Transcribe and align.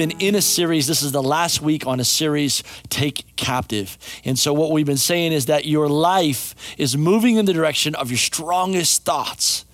been 0.00 0.12
in 0.12 0.34
a 0.34 0.40
series. 0.40 0.86
This 0.86 1.02
is 1.02 1.12
the 1.12 1.22
last 1.22 1.60
week 1.60 1.86
on 1.86 2.00
a 2.00 2.04
series, 2.04 2.62
Take 2.88 3.36
Captive. 3.36 3.98
And 4.24 4.38
so, 4.38 4.54
what 4.54 4.70
we've 4.70 4.86
been 4.86 4.96
saying 4.96 5.32
is 5.32 5.44
that 5.44 5.66
your 5.66 5.90
life 5.90 6.54
is 6.78 6.96
moving 6.96 7.36
in 7.36 7.44
the 7.44 7.52
direction 7.52 7.94
of 7.94 8.10
your 8.10 8.16
strongest 8.16 9.04
thoughts 9.04 9.66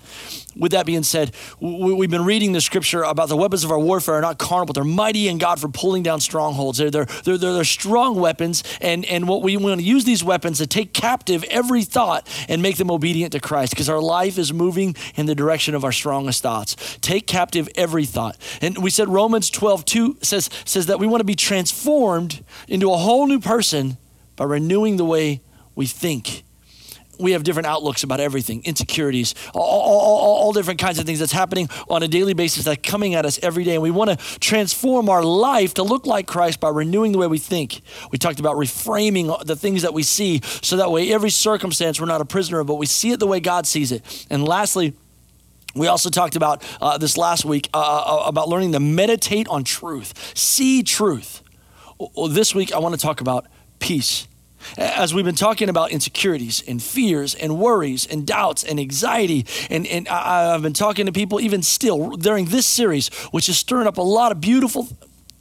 with 0.57 0.73
that 0.73 0.87
being 0.87 1.03
said, 1.03 1.35
we've 1.61 2.11
been 2.11 2.25
reading 2.25 2.53
the 2.53 2.61
scripture 2.61 3.03
about 3.03 3.29
the 3.29 3.37
weapons 3.37 3.65
of 3.65 3.71
our 3.71 3.79
warfare 3.79 4.17
are 4.17 4.21
not 4.21 4.39
carnal, 4.39 4.67
but 4.67 4.75
they're 4.75 4.85
mighty 4.85 5.29
in 5.29 5.39
God 5.39 5.61
for 5.61 5.69
pulling 5.69 6.03
down 6.03 6.21
strongholds. 6.21 6.79
They're, 6.79 6.91
they're, 6.91 7.07
they're, 7.25 7.37
they're, 7.37 7.65
strong 7.65 8.19
weapons, 8.19 8.63
and, 8.81 9.05
and 9.05 9.29
what 9.29 9.43
we 9.43 9.57
want 9.57 9.81
to 9.81 9.87
use 9.87 10.05
these 10.05 10.25
weapons 10.25 10.59
to 10.59 10.67
take 10.67 10.93
captive 10.93 11.45
every 11.45 11.85
thought 11.85 12.27
and 12.49 12.63
make 12.63 12.77
them 12.77 12.91
obedient 12.91 13.33
to 13.33 13.41
Christ 13.41 13.73
because 13.73 13.89
our 13.89 14.01
life 14.01 14.39
is 14.39 14.53
moving 14.53 14.97
in 15.15 15.27
the 15.27 15.35
direction 15.35 15.75
of 15.75 15.85
our 15.85 15.93
strongest 15.93 16.43
thoughts. 16.43 16.99
Take 17.01 17.27
captive 17.27 17.69
every 17.75 18.07
thought. 18.07 18.37
And 18.61 18.79
we 18.79 18.91
said 18.91 19.09
Romans 19.09 19.51
12, 19.51 19.85
2 19.85 20.19
says, 20.23 20.49
says 20.65 20.87
that 20.87 20.99
we 20.99 21.07
want 21.07 21.21
to 21.21 21.25
be 21.25 21.35
transformed 21.35 22.45
into 22.69 22.93
a 22.93 22.97
whole 22.97 23.27
new 23.27 23.41
person 23.41 23.99
by 24.37 24.45
renewing 24.45 24.97
the 24.97 25.05
way 25.05 25.43
we 25.75 25.87
think 25.87 26.45
we 27.19 27.33
have 27.33 27.43
different 27.43 27.67
outlooks 27.67 28.03
about 28.03 28.21
everything 28.21 28.63
insecurities 28.65 29.35
all, 29.55 29.63
all, 29.63 30.01
all, 30.01 30.37
all, 30.37 30.53
different 30.53 30.81
kinds 30.81 30.99
of 30.99 31.07
things 31.07 31.19
that's 31.19 31.33
happening 31.33 31.69
on 31.89 32.03
a 32.03 32.09
daily 32.09 32.35
basis 32.35 32.65
that's 32.65 32.81
coming 32.83 33.15
at 33.15 33.27
us 33.27 33.39
every 33.43 33.65
day. 33.65 33.75
And 33.75 33.83
we 33.83 33.91
want 33.91 34.11
to 34.11 34.39
transform 34.39 35.09
our 35.09 35.23
life 35.23 35.75
to 35.75 35.83
look 35.83 36.07
like 36.07 36.27
christ 36.27 36.61
by 36.61 36.69
renewing 36.69 37.13
the 37.13 37.19
way 37.19 37.27
we 37.27 37.39
think. 37.39 37.81
We 38.11 38.19
talked 38.19 38.41
about 38.41 38.57
reframing 38.57 39.45
the 39.45 39.57
things 39.57 39.83
that 39.83 39.95
we 39.95 40.03
see 40.03 40.41
so 40.45 40.77
that 40.77 40.91
way 40.91 41.13
every 41.13 41.31
circumstance 41.31 42.01
we're 42.01 42.07
not 42.07 42.21
a 42.21 42.25
prisoner 42.25 42.61
of 42.61 42.67
but 42.67 42.75
we 42.75 42.87
see 42.87 43.13
it 43.13 43.21
the 43.21 43.27
way 43.27 43.41
god 43.41 43.67
sees 43.67 43.93
it. 43.93 44.27
And 44.31 44.47
lastly 44.47 44.95
we 45.75 45.89
also 45.89 46.09
talked 46.09 46.37
about 46.37 46.65
uh, 46.81 46.97
this 46.97 47.19
last 47.19 47.45
week 47.45 47.69
uh, 47.75 47.79
uh 47.79 48.25
about 48.27 48.49
learning 48.49 48.73
to 48.73 48.81
meditate 48.81 49.47
on 49.49 49.65
truth. 49.65 50.33
See 50.37 50.83
truth. 50.83 51.43
This 52.31 52.55
week 52.55 52.73
i 52.73 52.79
want 52.79 52.95
to 52.95 53.01
talk 53.01 53.21
about 53.21 53.47
peace 53.79 54.27
as 54.77 55.15
we've 55.15 55.25
been 55.25 55.35
talking 55.35 55.69
about 55.69 55.91
insecurities 55.91 56.63
and 56.67 56.83
fears 56.83 57.35
and 57.35 57.59
worries 57.59 58.07
and 58.07 58.27
doubts 58.27 58.65
and 58.65 58.79
anxiety, 58.79 59.47
and, 59.71 59.87
and 59.87 60.09
I, 60.09 60.53
have 60.53 60.63
been 60.63 60.73
talking 60.73 61.07
to 61.07 61.13
people 61.13 61.41
even 61.41 61.63
still 61.63 62.11
during 62.11 62.47
this 62.47 62.67
series, 62.67 63.09
which 63.31 63.49
is 63.49 63.59
stirring 63.59 63.87
up 63.87 63.99
a 63.99 64.03
lot 64.03 64.33
of 64.33 64.41
beautiful, 64.41 64.89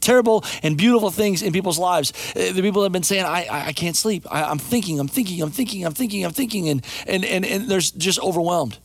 terrible, 0.02 0.44
and 0.64 0.78
beautiful 0.78 1.12
things 1.12 1.42
in 1.42 1.53
people's 1.53 1.80
lives. 1.80 2.14
Uh, 2.36 2.52
the 2.53 2.62
people 2.62 2.84
have 2.84 2.92
been 2.92 3.03
saying, 3.03 3.26
I, 3.26 3.46
I, 3.46 3.66
I 3.68 3.73
can't 3.73 3.96
sleep. 3.96 4.26
I, 4.30 4.50
am 4.52 4.59
thinking, 4.59 5.00
I'm 5.00 5.08
thinking, 5.08 5.42
I'm 5.42 5.52
thinking, 5.52 5.86
I'm 5.86 5.94
thinking, 5.94 6.26
I'm 6.26 6.31
thinking, 6.31 6.70
and, 6.70 6.86
and, 7.08 7.26
and, 7.26 7.46
and 7.46 7.68
there's 7.68 7.92
just 7.92 8.20
overwhelmed 8.20 8.80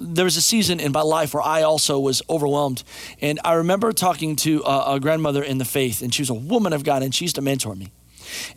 there 0.00 0.24
was 0.24 0.36
a 0.36 0.40
season 0.40 0.78
in 0.78 0.92
my 0.92 1.02
life 1.02 1.34
where 1.34 1.42
I 1.42 1.62
also 1.62 1.98
was 1.98 2.22
overwhelmed. 2.30 2.84
And 3.20 3.40
I 3.44 3.54
remember 3.54 3.92
talking 3.92 4.36
to 4.36 4.62
a, 4.64 4.94
a, 4.94 5.00
grandmother 5.00 5.42
in 5.42 5.58
the 5.58 5.64
faith, 5.64 6.02
and 6.02 6.14
she 6.14 6.22
was 6.22 6.30
a 6.30 6.34
woman 6.34 6.72
of 6.72 6.84
God, 6.84 7.02
and 7.02 7.14
she 7.14 7.24
used 7.24 7.34
to 7.34 7.42
mentor 7.42 7.74
me. 7.74 7.90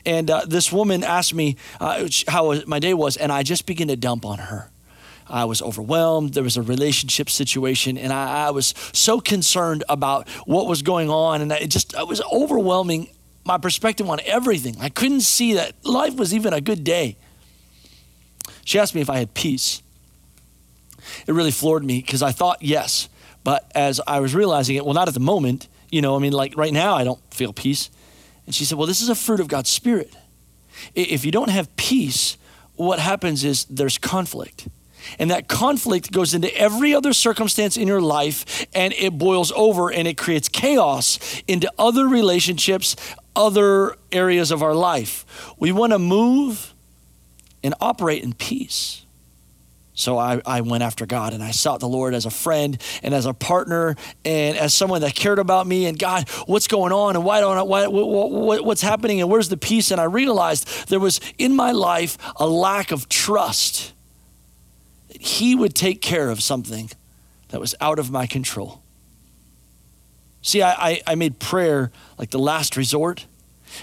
And 0.06 0.30
uh, 0.30 0.46
this 0.48 0.72
woman 0.72 1.04
asked 1.04 1.34
me 1.34 1.58
uh, 1.80 2.08
how 2.28 2.54
my 2.66 2.80
day 2.80 2.94
was, 2.94 3.18
and 3.18 3.32
I 3.32 3.44
just 3.44 3.66
began 3.66 3.88
to 3.88 3.96
dump 3.96 4.26
on 4.26 4.40
her. 4.40 4.72
I 5.28 5.46
was 5.46 5.62
overwhelmed. 5.62 6.34
There 6.34 6.44
was 6.44 6.58
a 6.58 6.62
relationship 6.62 7.30
situation, 7.30 7.98
and 7.98 8.12
I, 8.12 8.48
I 8.48 8.52
was 8.52 8.74
so 8.92 9.20
concerned 9.20 9.84
about 9.88 10.28
what 10.46 10.68
was 10.68 10.82
going 10.82 11.10
on, 11.10 11.42
and 11.42 11.52
it 11.52 11.70
just 11.70 11.94
it 11.94 12.08
was 12.08 12.22
overwhelming 12.32 13.10
my 13.46 13.58
perspective 13.58 14.10
on 14.10 14.20
everything. 14.26 14.76
I 14.80 14.90
couldn't 14.90 15.22
see 15.22 15.54
that 15.54 15.74
life 15.84 16.16
was 16.16 16.34
even 16.34 16.54
a 16.54 16.62
good 16.62 16.84
day. 16.84 17.18
She 18.66 18.78
asked 18.78 18.94
me 18.94 19.02
if 19.02 19.10
I 19.10 19.18
had 19.18 19.34
peace. 19.34 19.81
It 21.26 21.34
really 21.34 21.52
floored 21.52 21.84
me 21.84 22.00
because 22.00 22.22
I 22.22 22.31
thought 22.31 22.62
yes, 22.62 23.10
but 23.44 23.72
as 23.74 24.00
I 24.06 24.20
was 24.20 24.36
realizing 24.36 24.76
it, 24.76 24.86
well, 24.86 24.94
not 24.94 25.08
at 25.08 25.14
the 25.14 25.20
moment. 25.20 25.68
You 25.90 26.02
know, 26.02 26.16
I 26.16 26.20
mean, 26.20 26.31
like 26.34 26.56
right 26.56 26.72
now, 26.72 26.96
I 26.96 27.04
don't 27.04 27.22
feel 27.34 27.54
peace. 27.54 27.90
And 28.46 28.56
she 28.56 28.66
said, 28.66 28.78
Well, 28.78 28.88
this 28.88 29.02
is 29.02 29.09
a 29.09 29.16
fruit 29.16 29.40
of 29.40 29.47
God's 29.47 29.69
Spirit. 29.69 30.16
If 30.96 31.25
you 31.25 31.31
don't 31.31 31.50
have 31.50 31.75
peace, 31.75 32.38
what 32.75 33.00
happens 33.00 33.44
is 33.44 33.66
there's 33.66 33.97
conflict. 33.97 34.68
And 35.19 35.31
that 35.31 35.47
conflict 35.47 36.12
goes 36.12 36.34
into 36.34 36.56
every 36.56 36.94
other 36.94 37.13
circumstance 37.13 37.78
in 37.78 37.88
your 37.88 38.01
life 38.01 38.66
and 38.74 38.94
it 38.94 39.18
boils 39.18 39.51
over 39.53 39.91
and 39.91 40.07
it 40.07 40.18
creates 40.18 40.47
chaos 40.47 41.41
into 41.47 41.72
other 41.78 42.07
relationships, 42.07 42.96
other 43.35 43.96
areas 44.12 44.51
of 44.51 44.62
our 44.62 44.75
life. 44.75 45.25
We 45.57 45.72
want 45.72 45.94
to 45.94 46.00
move 46.00 46.74
and 47.63 47.74
operate 47.81 48.24
in 48.24 48.34
peace. 48.34 49.00
So 49.94 50.18
I, 50.18 50.41
I 50.46 50.62
went 50.62 50.84
after 50.84 51.06
God 51.06 51.34
and 51.34 51.44
I 51.44 51.52
sought 51.52 51.79
the 51.81 51.88
Lord 51.88 52.13
as 52.13 52.25
a 52.25 52.31
friend 52.31 52.81
and 53.03 53.13
as 53.13 53.25
a 53.25 53.34
partner 53.34 53.96
and 54.24 54.57
as 54.57 54.74
someone 54.74 55.02
that 55.02 55.16
cared 55.16 55.38
about 55.38 55.68
me 55.68 55.85
and 55.85 56.00
God, 56.00 56.29
what's 56.46 56.68
going 56.68 56.94
on 56.94 57.16
and 57.16 57.25
why 57.25 57.41
don't 57.41 57.57
I, 57.57 57.63
why, 57.63 57.88
what, 57.88 58.63
what's 58.63 58.81
happening 58.81 59.19
and 59.19 59.30
where's 59.30 59.50
the 59.50 59.57
peace? 59.57 59.91
And 59.91 60.00
I 60.00 60.06
realized 60.06 60.88
there 60.88 61.00
was 61.00 61.19
in 61.38 61.56
my 61.56 61.72
life 61.72 62.18
a 62.38 62.47
lack 62.47 62.91
of 62.91 63.09
trust. 63.09 63.94
That 65.09 65.22
He 65.22 65.56
would 65.56 65.75
take 65.75 66.01
care 66.01 66.30
of 66.30 66.41
something 66.41 66.90
that 67.50 67.59
was 67.59 67.75
out 67.81 68.00
of 68.00 68.09
my 68.09 68.28
control. 68.28 68.81
See, 70.41 70.62
I, 70.62 70.72
I, 70.72 71.01
I 71.06 71.16
made 71.16 71.38
prayer 71.38 71.91
like 72.18 72.31
the 72.31 72.40
last 72.40 72.78
resort. 72.78 73.25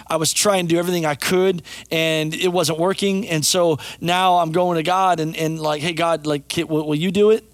I 0.06 0.16
was 0.16 0.32
trying 0.32 0.66
to 0.66 0.74
do 0.74 0.78
everything 0.78 1.06
I 1.06 1.14
could 1.14 1.62
and 1.90 2.34
it 2.34 2.48
wasn't 2.48 2.78
working. 2.78 3.28
And 3.28 3.44
so 3.44 3.78
now 4.00 4.38
I'm 4.38 4.52
going 4.52 4.76
to 4.76 4.82
God 4.82 5.20
and, 5.20 5.36
and 5.36 5.60
like, 5.60 5.82
hey, 5.82 5.92
God, 5.92 6.26
like, 6.26 6.52
will, 6.56 6.86
will 6.86 6.94
you 6.94 7.10
do 7.10 7.30
it? 7.30 7.44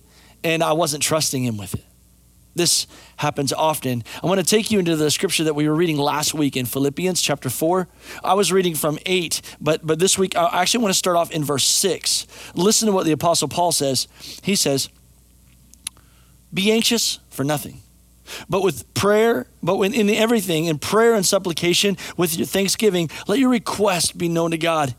And 0.42 0.62
I 0.62 0.72
wasn't 0.72 1.02
trusting 1.02 1.44
Him 1.44 1.56
with 1.56 1.74
it. 1.74 1.84
This 2.54 2.86
happens 3.16 3.52
often. 3.52 4.04
I 4.22 4.26
want 4.26 4.40
to 4.40 4.46
take 4.46 4.70
you 4.70 4.78
into 4.78 4.96
the 4.96 5.10
scripture 5.10 5.44
that 5.44 5.54
we 5.54 5.68
were 5.68 5.74
reading 5.74 5.96
last 5.96 6.34
week 6.34 6.56
in 6.56 6.66
Philippians 6.66 7.20
chapter 7.20 7.50
4. 7.50 7.88
I 8.22 8.34
was 8.34 8.52
reading 8.52 8.74
from 8.74 8.98
8, 9.06 9.40
but 9.60 9.84
but 9.84 9.98
this 9.98 10.16
week 10.18 10.36
I 10.36 10.62
actually 10.62 10.82
want 10.82 10.94
to 10.94 10.98
start 10.98 11.16
off 11.16 11.30
in 11.32 11.42
verse 11.42 11.66
6. 11.66 12.26
Listen 12.54 12.86
to 12.86 12.92
what 12.92 13.06
the 13.06 13.12
apostle 13.12 13.48
Paul 13.48 13.72
says. 13.72 14.06
He 14.42 14.54
says, 14.54 14.88
"Be 16.52 16.70
anxious 16.70 17.18
for 17.28 17.42
nothing, 17.42 17.80
but 18.48 18.62
with 18.62 18.92
prayer, 18.94 19.46
but 19.62 19.76
when 19.76 19.94
in 19.94 20.10
everything, 20.10 20.66
in 20.66 20.78
prayer 20.78 21.14
and 21.14 21.24
supplication, 21.24 21.96
with 22.16 22.36
your 22.36 22.46
thanksgiving, 22.46 23.10
let 23.26 23.38
your 23.38 23.50
request 23.50 24.16
be 24.18 24.28
known 24.28 24.50
to 24.50 24.58
God, 24.58 24.94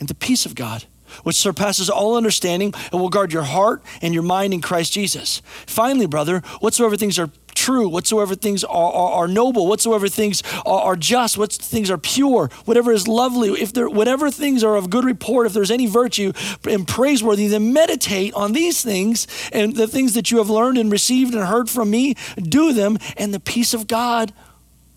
and 0.00 0.08
the 0.08 0.14
peace 0.14 0.46
of 0.46 0.54
God, 0.54 0.84
which 1.22 1.36
surpasses 1.36 1.90
all 1.90 2.16
understanding, 2.16 2.72
and 2.90 3.00
will 3.00 3.08
guard 3.08 3.32
your 3.32 3.42
heart 3.42 3.82
and 4.00 4.14
your 4.14 4.22
mind 4.22 4.54
in 4.54 4.60
Christ 4.60 4.92
Jesus. 4.92 5.42
Finally, 5.66 6.06
brother, 6.06 6.40
whatsoever 6.60 6.96
things 6.96 7.18
are 7.18 7.30
true, 7.62 7.88
whatsoever 7.88 8.34
things 8.34 8.64
are, 8.64 8.92
are, 8.92 9.12
are 9.12 9.28
noble, 9.28 9.68
whatsoever 9.68 10.08
things 10.08 10.42
are, 10.66 10.80
are, 10.80 10.96
just, 10.96 11.38
what 11.38 11.52
things 11.52 11.90
are 11.90 11.98
pure, 11.98 12.50
whatever 12.64 12.90
is 12.90 13.06
lovely, 13.06 13.50
if 13.50 13.72
there, 13.72 13.88
whatever 13.88 14.32
things 14.32 14.64
are 14.64 14.74
of 14.74 14.90
good 14.90 15.04
report, 15.04 15.46
if 15.46 15.52
there's 15.52 15.70
any 15.70 15.86
virtue 15.86 16.32
and 16.68 16.88
praiseworthy, 16.88 17.46
then 17.46 17.72
meditate 17.72 18.34
on 18.34 18.52
these 18.52 18.82
things 18.82 19.28
and 19.52 19.76
the 19.76 19.86
things 19.86 20.14
that 20.14 20.32
you 20.32 20.38
have 20.38 20.50
learned 20.50 20.76
and 20.76 20.90
received 20.90 21.34
and 21.34 21.44
heard 21.44 21.70
from 21.70 21.88
me, 21.88 22.14
do 22.36 22.72
them, 22.72 22.98
and 23.16 23.32
the 23.32 23.40
peace 23.40 23.72
of 23.74 23.86
God 23.86 24.32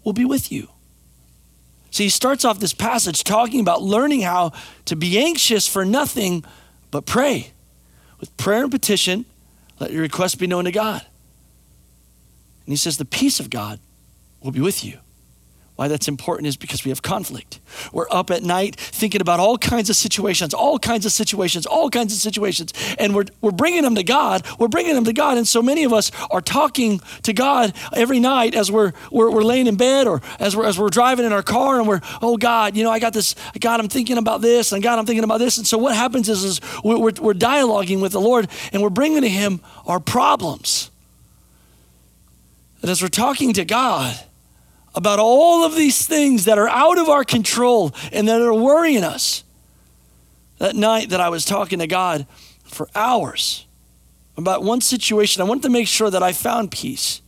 will 0.04 0.14
be 0.14 0.26
with 0.26 0.52
you. 0.52 0.68
So 1.92 2.02
he 2.04 2.10
starts 2.10 2.44
off 2.44 2.60
this 2.60 2.74
passage 2.74 3.24
talking 3.24 3.60
about 3.60 3.84
learning 3.84 4.22
how 4.22 4.54
to 4.86 4.96
be 4.96 5.20
anxious 5.20 5.68
for 5.68 5.86
nothing 5.86 6.44
but 6.90 7.06
pray. 7.06 7.52
With 8.20 8.36
prayer 8.38 8.64
and 8.64 8.72
petition, 8.72 9.26
let 9.80 9.92
your 9.92 10.02
requests 10.02 10.36
be 10.36 10.48
known 10.48 10.66
to 10.66 10.72
God. 10.72 11.06
And 12.66 12.72
he 12.72 12.78
says, 12.78 12.98
The 12.98 13.06
peace 13.06 13.40
of 13.40 13.50
God 13.50 13.80
will 14.42 14.52
be 14.52 14.62
with 14.62 14.84
you. 14.84 15.00
Why 15.76 15.90
that's 15.90 16.08
important 16.08 16.48
is 16.48 16.56
because 16.56 16.86
we 16.86 16.90
have 16.90 17.02
conflict. 17.02 17.60
We're 17.92 18.08
up 18.10 18.32
at 18.32 18.44
night 18.44 18.78
thinking 18.78 19.20
about 19.20 19.42
all 19.42 19.58
kinds 19.58 19.90
of 19.90 19.98
situations, 19.98 20.54
all 20.54 20.80
kinds 20.80 21.06
of 21.06 21.12
situations, 21.12 21.66
all 21.66 21.90
kinds 21.90 22.14
of 22.14 22.20
situations, 22.20 22.72
and 22.98 23.14
we're, 23.14 23.26
we're 23.42 23.52
bringing 23.52 23.84
them 23.84 23.96
to 23.96 24.04
God. 24.04 24.46
We're 24.58 24.70
bringing 24.70 24.96
them 24.96 25.04
to 25.04 25.12
God. 25.12 25.38
And 25.38 25.46
so 25.46 25.62
many 25.62 25.84
of 25.84 25.92
us 25.92 26.12
are 26.32 26.40
talking 26.40 27.02
to 27.24 27.34
God 27.34 27.74
every 27.92 28.22
night 28.22 28.56
as 28.56 28.72
we're, 28.72 28.94
we're, 29.12 29.30
we're 29.30 29.44
laying 29.44 29.68
in 29.68 29.76
bed 29.76 30.08
or 30.08 30.22
as 30.40 30.56
we're, 30.56 30.66
as 30.66 30.80
we're 30.80 30.90
driving 30.90 31.26
in 31.26 31.34
our 31.34 31.44
car 31.44 31.78
and 31.78 31.90
we're, 31.90 32.02
oh 32.22 32.38
God, 32.38 32.78
you 32.78 32.86
know, 32.86 32.92
I 32.92 33.00
got 33.00 33.12
this, 33.12 33.36
God, 33.60 33.82
I'm 33.82 33.90
thinking 33.90 34.18
about 34.18 34.40
this, 34.40 34.72
and 34.72 34.82
God, 34.82 34.98
I'm 34.98 35.06
thinking 35.06 35.26
about 35.26 35.40
this. 35.40 35.58
And 35.58 35.68
so 35.68 35.78
what 35.78 35.94
happens 35.94 36.30
is, 36.30 36.46
is 36.46 36.62
we're, 36.86 37.00
we're 37.00 37.34
dialoguing 37.34 38.02
with 38.02 38.14
the 38.14 38.22
Lord 38.22 38.48
and 38.72 38.82
we're 38.82 38.90
bringing 38.90 39.24
to 39.24 39.30
Him 39.30 39.60
our 39.86 40.00
problems. 40.00 40.90
And 42.86 42.92
as 42.92 43.02
we're 43.02 43.08
talking 43.08 43.52
to 43.54 43.66
God 43.66 44.16
about 44.94 45.18
all 45.18 45.66
of 45.66 45.74
these 45.76 46.06
things 46.06 46.46
that 46.46 46.60
are 46.60 46.70
out 46.70 47.00
of 47.00 47.10
our 47.10 47.24
control 47.24 47.96
and 48.12 48.28
that 48.28 48.40
are 48.40 48.54
worrying 48.54 49.04
us, 49.04 49.44
that 50.60 50.76
night 50.76 51.10
that 51.10 51.20
I 51.20 51.30
was 51.30 51.46
talking 51.46 51.80
to 51.80 51.88
God 51.88 52.28
for 52.64 52.88
hours 52.94 53.66
about 54.38 54.62
one 54.62 54.82
situation, 54.82 55.42
I 55.42 55.46
wanted 55.46 55.64
to 55.64 55.72
make 55.72 55.88
sure 55.88 56.12
that 56.12 56.22
I 56.22 56.32
found 56.32 56.70
peace. 56.70 57.24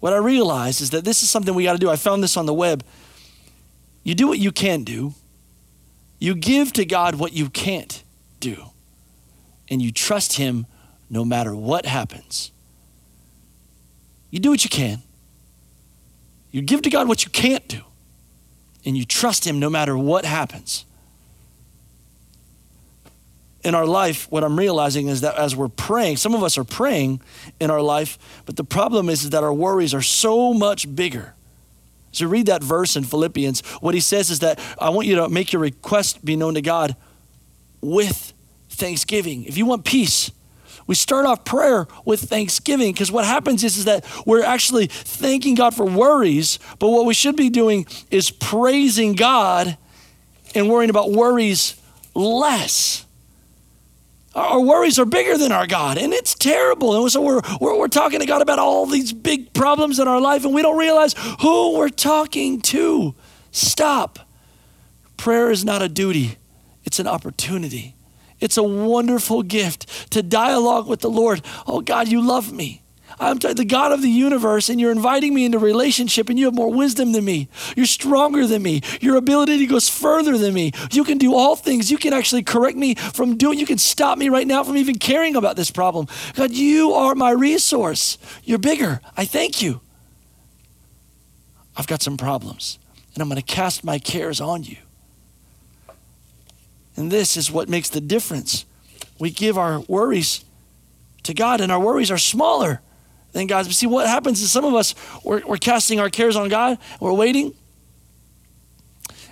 What 0.00 0.14
I 0.14 0.16
realized 0.16 0.80
is 0.80 0.88
that 0.88 1.04
this 1.04 1.22
is 1.22 1.28
something 1.28 1.54
we 1.54 1.64
got 1.64 1.74
to 1.74 1.78
do. 1.78 1.90
I 1.90 1.96
found 1.96 2.22
this 2.22 2.38
on 2.38 2.46
the 2.46 2.54
web. 2.54 2.82
You 4.02 4.14
do 4.14 4.26
what 4.26 4.38
you 4.38 4.50
can 4.50 4.82
do, 4.82 5.12
you 6.18 6.34
give 6.34 6.72
to 6.72 6.86
God 6.86 7.16
what 7.16 7.34
you 7.34 7.50
can't 7.50 8.02
do, 8.40 8.70
and 9.68 9.82
you 9.82 9.92
trust 9.92 10.38
Him 10.38 10.64
no 11.10 11.22
matter 11.22 11.54
what 11.54 11.84
happens. 11.84 12.50
You 14.36 14.40
do 14.40 14.50
what 14.50 14.64
you 14.64 14.68
can. 14.68 14.98
You 16.50 16.60
give 16.60 16.82
to 16.82 16.90
God 16.90 17.08
what 17.08 17.24
you 17.24 17.30
can't 17.30 17.66
do, 17.68 17.80
and 18.84 18.94
you 18.94 19.06
trust 19.06 19.46
Him 19.46 19.58
no 19.58 19.70
matter 19.70 19.96
what 19.96 20.26
happens. 20.26 20.84
In 23.64 23.74
our 23.74 23.86
life, 23.86 24.30
what 24.30 24.44
I'm 24.44 24.58
realizing 24.58 25.08
is 25.08 25.22
that 25.22 25.38
as 25.38 25.56
we're 25.56 25.68
praying, 25.68 26.18
some 26.18 26.34
of 26.34 26.42
us 26.42 26.58
are 26.58 26.64
praying 26.64 27.22
in 27.60 27.70
our 27.70 27.80
life, 27.80 28.42
but 28.44 28.56
the 28.56 28.62
problem 28.62 29.08
is, 29.08 29.30
that 29.30 29.42
our 29.42 29.54
worries 29.54 29.94
are 29.94 30.02
so 30.02 30.52
much 30.52 30.94
bigger. 30.94 31.32
So 32.12 32.26
read 32.26 32.44
that 32.44 32.62
verse 32.62 32.94
in 32.94 33.04
Philippians. 33.04 33.60
What 33.80 33.94
he 33.94 34.00
says 34.00 34.28
is 34.28 34.40
that 34.40 34.60
I 34.78 34.90
want 34.90 35.06
you 35.06 35.16
to 35.16 35.30
make 35.30 35.54
your 35.54 35.62
request 35.62 36.22
be 36.22 36.36
known 36.36 36.52
to 36.56 36.62
God 36.62 36.94
with 37.80 38.34
thanksgiving. 38.68 39.44
If 39.44 39.56
you 39.56 39.64
want 39.64 39.86
peace, 39.86 40.30
we 40.86 40.94
start 40.94 41.26
off 41.26 41.44
prayer 41.44 41.86
with 42.04 42.20
thanksgiving 42.20 42.92
because 42.92 43.10
what 43.10 43.24
happens 43.24 43.64
is, 43.64 43.76
is 43.76 43.84
that 43.86 44.04
we're 44.24 44.44
actually 44.44 44.86
thanking 44.86 45.54
God 45.54 45.74
for 45.74 45.84
worries, 45.84 46.58
but 46.78 46.90
what 46.90 47.06
we 47.06 47.14
should 47.14 47.36
be 47.36 47.50
doing 47.50 47.86
is 48.10 48.30
praising 48.30 49.14
God 49.14 49.76
and 50.54 50.70
worrying 50.70 50.90
about 50.90 51.10
worries 51.10 51.80
less. 52.14 53.04
Our 54.34 54.60
worries 54.60 54.98
are 54.98 55.06
bigger 55.06 55.38
than 55.38 55.50
our 55.50 55.66
God, 55.66 55.96
and 55.96 56.12
it's 56.12 56.34
terrible. 56.34 57.02
And 57.02 57.10
so 57.10 57.22
we're, 57.22 57.40
we're, 57.58 57.78
we're 57.78 57.88
talking 57.88 58.20
to 58.20 58.26
God 58.26 58.42
about 58.42 58.58
all 58.58 58.84
these 58.84 59.12
big 59.12 59.54
problems 59.54 59.98
in 59.98 60.06
our 60.06 60.20
life, 60.20 60.44
and 60.44 60.54
we 60.54 60.60
don't 60.60 60.78
realize 60.78 61.14
who 61.40 61.76
we're 61.76 61.88
talking 61.88 62.60
to. 62.60 63.14
Stop. 63.50 64.18
Prayer 65.16 65.50
is 65.50 65.64
not 65.64 65.80
a 65.80 65.88
duty, 65.88 66.36
it's 66.84 66.98
an 66.98 67.06
opportunity. 67.06 67.95
It's 68.40 68.56
a 68.56 68.62
wonderful 68.62 69.42
gift 69.42 70.10
to 70.12 70.22
dialogue 70.22 70.88
with 70.88 71.00
the 71.00 71.10
Lord. 71.10 71.42
Oh, 71.66 71.80
God, 71.80 72.08
you 72.08 72.20
love 72.20 72.52
me. 72.52 72.82
I'm 73.18 73.38
the 73.38 73.64
God 73.64 73.92
of 73.92 74.02
the 74.02 74.10
universe, 74.10 74.68
and 74.68 74.78
you're 74.78 74.92
inviting 74.92 75.32
me 75.32 75.46
into 75.46 75.58
relationship, 75.58 76.28
and 76.28 76.38
you 76.38 76.44
have 76.46 76.54
more 76.54 76.70
wisdom 76.70 77.12
than 77.12 77.24
me. 77.24 77.48
You're 77.74 77.86
stronger 77.86 78.46
than 78.46 78.62
me. 78.62 78.82
Your 79.00 79.16
ability 79.16 79.64
goes 79.66 79.88
further 79.88 80.36
than 80.36 80.52
me. 80.52 80.72
You 80.90 81.02
can 81.02 81.16
do 81.16 81.34
all 81.34 81.56
things. 81.56 81.90
You 81.90 81.96
can 81.96 82.12
actually 82.12 82.42
correct 82.42 82.76
me 82.76 82.94
from 82.94 83.36
doing, 83.36 83.58
you 83.58 83.64
can 83.64 83.78
stop 83.78 84.18
me 84.18 84.28
right 84.28 84.46
now 84.46 84.64
from 84.64 84.76
even 84.76 84.98
caring 84.98 85.34
about 85.34 85.56
this 85.56 85.70
problem. 85.70 86.08
God, 86.34 86.50
you 86.50 86.92
are 86.92 87.14
my 87.14 87.30
resource. 87.30 88.18
You're 88.44 88.58
bigger. 88.58 89.00
I 89.16 89.24
thank 89.24 89.62
you. 89.62 89.80
I've 91.74 91.86
got 91.86 92.02
some 92.02 92.18
problems, 92.18 92.78
and 93.14 93.22
I'm 93.22 93.28
going 93.28 93.40
to 93.40 93.46
cast 93.46 93.82
my 93.82 93.98
cares 93.98 94.40
on 94.40 94.64
you. 94.64 94.76
And 96.96 97.12
this 97.12 97.36
is 97.36 97.50
what 97.50 97.68
makes 97.68 97.90
the 97.90 98.00
difference. 98.00 98.64
We 99.18 99.30
give 99.30 99.58
our 99.58 99.80
worries 99.80 100.44
to 101.24 101.34
God, 101.34 101.60
and 101.60 101.70
our 101.70 101.80
worries 101.80 102.10
are 102.10 102.18
smaller 102.18 102.80
than 103.32 103.46
God's. 103.46 103.68
But 103.68 103.74
see, 103.74 103.86
what 103.86 104.06
happens 104.06 104.40
is 104.40 104.50
some 104.50 104.64
of 104.64 104.74
us, 104.74 104.94
we're, 105.24 105.44
we're 105.46 105.58
casting 105.58 106.00
our 106.00 106.10
cares 106.10 106.36
on 106.36 106.48
God, 106.48 106.78
we're 107.00 107.12
waiting, 107.12 107.54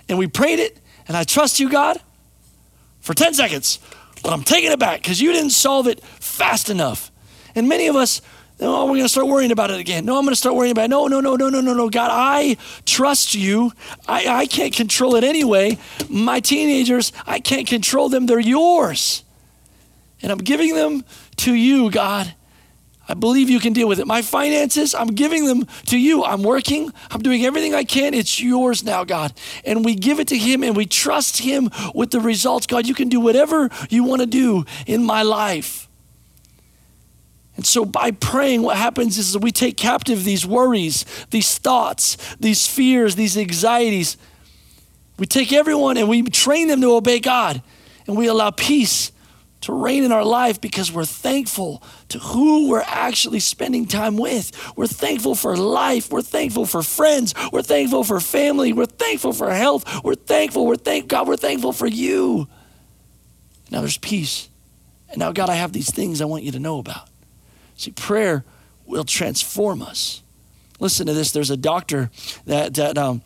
and 0.07 0.17
we 0.17 0.27
prayed 0.27 0.59
it, 0.59 0.79
and 1.07 1.17
I 1.17 1.23
trust 1.23 1.59
you, 1.59 1.69
God, 1.69 1.97
for 3.01 3.13
10 3.13 3.33
seconds, 3.33 3.79
but 4.23 4.33
I'm 4.33 4.43
taking 4.43 4.71
it 4.71 4.79
back 4.79 5.01
because 5.01 5.21
you 5.21 5.31
didn't 5.31 5.51
solve 5.51 5.87
it 5.87 6.03
fast 6.03 6.69
enough. 6.69 7.11
And 7.55 7.69
many 7.69 7.87
of 7.87 7.95
us, 7.95 8.21
Oh, 8.61 8.85
we're 8.85 8.91
going 8.91 9.01
to 9.03 9.09
start 9.09 9.27
worrying 9.27 9.51
about 9.51 9.69
it 9.69 9.79
again. 9.79 10.05
No, 10.05 10.17
I'm 10.17 10.23
going 10.23 10.31
to 10.31 10.37
start 10.37 10.55
worrying 10.55 10.71
about 10.71 10.85
it. 10.85 10.89
No, 10.89 11.07
no, 11.07 11.19
no, 11.19 11.35
no, 11.35 11.49
no, 11.49 11.59
no, 11.59 11.73
no. 11.73 11.89
God, 11.89 12.09
I 12.11 12.55
trust 12.85 13.35
you. 13.35 13.73
I, 14.07 14.27
I 14.27 14.45
can't 14.45 14.73
control 14.73 15.15
it 15.15 15.25
anyway. 15.25 15.77
My 16.09 16.39
teenagers, 16.39 17.11
I 17.27 17.39
can't 17.39 17.67
control 17.67 18.07
them. 18.07 18.27
They're 18.27 18.39
yours. 18.39 19.23
And 20.21 20.31
I'm 20.31 20.37
giving 20.37 20.73
them 20.73 21.03
to 21.37 21.53
you, 21.53 21.91
God. 21.91 22.33
I 23.07 23.13
believe 23.13 23.49
you 23.49 23.59
can 23.59 23.73
deal 23.73 23.87
with 23.87 23.99
it. 23.99 24.07
My 24.07 24.21
finances, 24.21 24.95
I'm 24.95 25.09
giving 25.09 25.45
them 25.45 25.67
to 25.87 25.97
you. 25.97 26.23
I'm 26.23 26.41
working, 26.41 26.91
I'm 27.11 27.21
doing 27.21 27.45
everything 27.45 27.75
I 27.75 27.83
can. 27.83 28.13
It's 28.13 28.41
yours 28.41 28.83
now, 28.83 29.03
God. 29.03 29.33
And 29.63 29.85
we 29.85 29.95
give 29.95 30.19
it 30.19 30.29
to 30.29 30.37
Him 30.37 30.63
and 30.63 30.75
we 30.75 30.85
trust 30.85 31.37
Him 31.37 31.69
with 31.93 32.11
the 32.11 32.19
results. 32.19 32.65
God, 32.65 32.87
you 32.87 32.95
can 32.95 33.09
do 33.09 33.19
whatever 33.19 33.69
you 33.89 34.03
want 34.03 34.21
to 34.21 34.25
do 34.25 34.65
in 34.87 35.03
my 35.03 35.21
life. 35.21 35.87
And 37.55 37.65
so, 37.65 37.85
by 37.85 38.11
praying, 38.11 38.63
what 38.63 38.77
happens 38.77 39.17
is 39.17 39.37
we 39.37 39.51
take 39.51 39.77
captive 39.77 40.23
these 40.23 40.45
worries, 40.45 41.05
these 41.29 41.57
thoughts, 41.57 42.17
these 42.35 42.67
fears, 42.67 43.15
these 43.15 43.37
anxieties. 43.37 44.17
We 45.17 45.25
take 45.25 45.53
everyone 45.53 45.97
and 45.97 46.09
we 46.09 46.23
train 46.23 46.67
them 46.67 46.81
to 46.81 46.95
obey 46.95 47.19
God. 47.19 47.61
And 48.07 48.17
we 48.17 48.27
allow 48.27 48.51
peace 48.51 49.11
to 49.61 49.73
reign 49.73 50.03
in 50.03 50.11
our 50.11 50.23
life 50.23 50.61
because 50.61 50.91
we're 50.91 51.05
thankful 51.05 51.81
to 52.09 52.19
who 52.19 52.69
we're 52.69 52.83
actually 52.85 53.39
spending 53.39 53.87
time 53.87 54.15
with. 54.15 54.51
We're 54.75 54.85
thankful 54.85 55.33
for 55.33 55.57
life. 55.57 56.11
We're 56.11 56.21
thankful 56.21 56.67
for 56.67 56.83
friends. 56.83 57.33
We're 57.51 57.63
thankful 57.63 58.03
for 58.03 58.19
family. 58.19 58.73
We're 58.73 58.85
thankful 58.85 59.33
for 59.33 59.49
health. 59.49 60.03
We're 60.03 60.15
thankful. 60.15 60.67
We're 60.67 60.75
thank 60.75 61.07
God. 61.07 61.27
We're 61.27 61.37
thankful 61.37 61.73
for 61.73 61.87
you. 61.87 62.47
Now 63.71 63.79
there's 63.79 63.97
peace. 63.97 64.49
And 65.09 65.17
now, 65.17 65.31
God, 65.31 65.49
I 65.49 65.55
have 65.55 65.73
these 65.73 65.89
things 65.89 66.21
I 66.21 66.25
want 66.25 66.43
you 66.43 66.51
to 66.51 66.59
know 66.59 66.77
about. 66.77 67.09
See, 67.75 67.91
prayer 67.91 68.43
will 68.85 69.03
transform 69.03 69.81
us. 69.81 70.21
Listen 70.79 71.07
to 71.07 71.13
this. 71.13 71.31
There's 71.31 71.49
a 71.49 71.57
doctor 71.57 72.09
that, 72.45 72.75
that 72.75 72.97
um, 72.97 73.21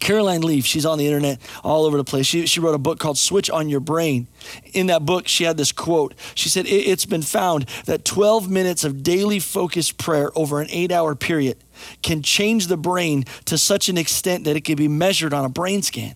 Caroline 0.00 0.42
Leaf, 0.42 0.64
she's 0.64 0.86
on 0.86 0.98
the 0.98 1.06
internet 1.06 1.40
all 1.64 1.84
over 1.84 1.96
the 1.96 2.04
place. 2.04 2.26
She, 2.26 2.46
she 2.46 2.60
wrote 2.60 2.74
a 2.74 2.78
book 2.78 2.98
called 2.98 3.18
Switch 3.18 3.50
on 3.50 3.68
Your 3.68 3.80
Brain. 3.80 4.26
In 4.72 4.86
that 4.86 5.04
book, 5.04 5.28
she 5.28 5.44
had 5.44 5.56
this 5.56 5.72
quote. 5.72 6.14
She 6.34 6.48
said, 6.48 6.66
It's 6.66 7.06
been 7.06 7.22
found 7.22 7.66
that 7.86 8.04
12 8.04 8.50
minutes 8.50 8.84
of 8.84 9.02
daily 9.02 9.40
focused 9.40 9.98
prayer 9.98 10.30
over 10.36 10.60
an 10.60 10.68
eight 10.70 10.92
hour 10.92 11.14
period 11.14 11.58
can 12.02 12.22
change 12.22 12.66
the 12.66 12.76
brain 12.76 13.24
to 13.46 13.58
such 13.58 13.88
an 13.88 13.98
extent 13.98 14.44
that 14.44 14.56
it 14.56 14.64
can 14.64 14.76
be 14.76 14.88
measured 14.88 15.32
on 15.32 15.44
a 15.44 15.48
brain 15.48 15.82
scan. 15.82 16.14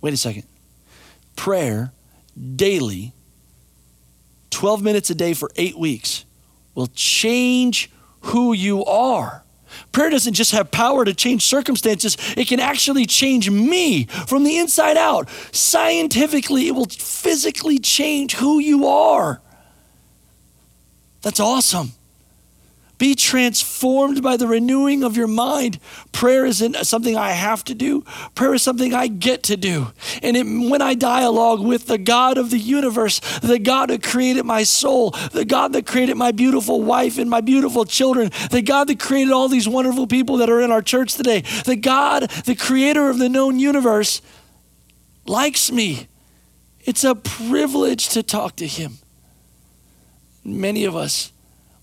Wait 0.00 0.14
a 0.14 0.16
second. 0.16 0.44
Prayer 1.36 1.92
daily, 2.56 3.12
12 4.50 4.82
minutes 4.82 5.10
a 5.10 5.14
day 5.14 5.34
for 5.34 5.50
eight 5.56 5.78
weeks 5.78 6.24
will 6.74 6.88
change 6.88 7.90
who 8.20 8.52
you 8.52 8.84
are. 8.84 9.44
Prayer 9.92 10.10
doesn't 10.10 10.34
just 10.34 10.52
have 10.52 10.70
power 10.70 11.04
to 11.04 11.14
change 11.14 11.44
circumstances, 11.44 12.16
it 12.36 12.48
can 12.48 12.60
actually 12.60 13.06
change 13.06 13.50
me 13.50 14.04
from 14.04 14.44
the 14.44 14.58
inside 14.58 14.96
out. 14.96 15.28
Scientifically, 15.52 16.68
it 16.68 16.74
will 16.74 16.86
physically 16.86 17.78
change 17.78 18.34
who 18.34 18.58
you 18.58 18.86
are. 18.86 19.40
That's 21.22 21.40
awesome. 21.40 21.92
Be 22.98 23.14
transformed 23.14 24.22
by 24.22 24.36
the 24.36 24.48
renewing 24.48 25.04
of 25.04 25.16
your 25.16 25.28
mind. 25.28 25.78
Prayer 26.10 26.44
isn't 26.44 26.76
something 26.84 27.16
I 27.16 27.30
have 27.30 27.62
to 27.64 27.74
do, 27.74 28.02
prayer 28.34 28.54
is 28.54 28.62
something 28.62 28.92
I 28.92 29.06
get 29.06 29.44
to 29.44 29.56
do. 29.56 29.92
And 30.22 30.36
it, 30.36 30.44
when 30.44 30.82
I 30.82 30.94
dialogue 30.94 31.60
with 31.60 31.86
the 31.86 31.98
God 31.98 32.38
of 32.38 32.50
the 32.50 32.58
universe, 32.58 33.20
the 33.40 33.58
God 33.58 33.90
who 33.90 33.98
created 33.98 34.44
my 34.44 34.64
soul, 34.64 35.10
the 35.32 35.44
God 35.44 35.72
that 35.74 35.86
created 35.86 36.16
my 36.16 36.32
beautiful 36.32 36.82
wife 36.82 37.18
and 37.18 37.30
my 37.30 37.40
beautiful 37.40 37.84
children, 37.84 38.30
the 38.50 38.62
God 38.62 38.88
that 38.88 38.98
created 38.98 39.32
all 39.32 39.48
these 39.48 39.68
wonderful 39.68 40.06
people 40.06 40.38
that 40.38 40.50
are 40.50 40.60
in 40.60 40.72
our 40.72 40.82
church 40.82 41.14
today, 41.14 41.42
the 41.64 41.76
God, 41.76 42.28
the 42.46 42.56
creator 42.56 43.08
of 43.08 43.18
the 43.18 43.28
known 43.28 43.58
universe, 43.58 44.20
likes 45.24 45.70
me. 45.70 46.08
It's 46.80 47.04
a 47.04 47.14
privilege 47.14 48.08
to 48.10 48.22
talk 48.22 48.56
to 48.56 48.66
Him. 48.66 48.98
Many 50.42 50.84
of 50.84 50.96
us, 50.96 51.32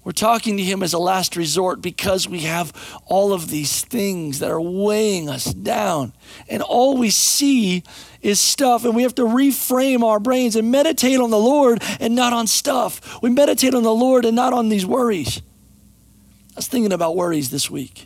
we're 0.06 0.12
talking 0.12 0.56
to 0.58 0.64
Him 0.64 0.84
as 0.84 0.94
a 0.94 1.00
last 1.00 1.36
resort 1.36 1.82
because 1.82 2.30
we 2.30 2.42
have 2.42 2.72
all 3.08 3.34
of 3.34 3.50
these 3.50 3.84
things 3.84 4.38
that 4.38 4.52
are 4.52 4.62
weighing 4.62 5.28
us 5.28 5.46
down. 5.46 6.14
And 6.48 6.62
all 6.62 6.96
we 6.96 7.10
see 7.10 7.82
is 8.22 8.40
stuff, 8.40 8.86
and 8.86 8.96
we 8.96 9.02
have 9.02 9.16
to 9.16 9.24
reframe 9.24 10.04
our 10.04 10.20
brains 10.20 10.56
and 10.56 10.70
meditate 10.70 11.20
on 11.20 11.32
the 11.32 11.40
Lord 11.40 11.82
and 12.00 12.16
not 12.16 12.34
on 12.34 12.46
stuff. 12.46 13.20
We 13.24 13.32
meditate 13.32 13.74
on 13.74 13.82
the 13.82 13.96
Lord 13.96 14.26
and 14.26 14.36
not 14.36 14.54
on 14.54 14.70
these 14.70 14.86
worries. 14.86 15.40
I 15.40 16.58
was 16.58 16.68
thinking 16.68 16.94
about 16.94 17.16
worries 17.16 17.50
this 17.50 17.72
week. 17.72 18.06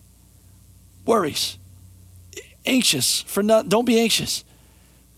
Worries. 1.06 1.58
Anxious 2.66 3.24
for 3.24 3.44
not, 3.44 3.68
don't 3.68 3.86
be 3.86 4.00
anxious. 4.00 4.46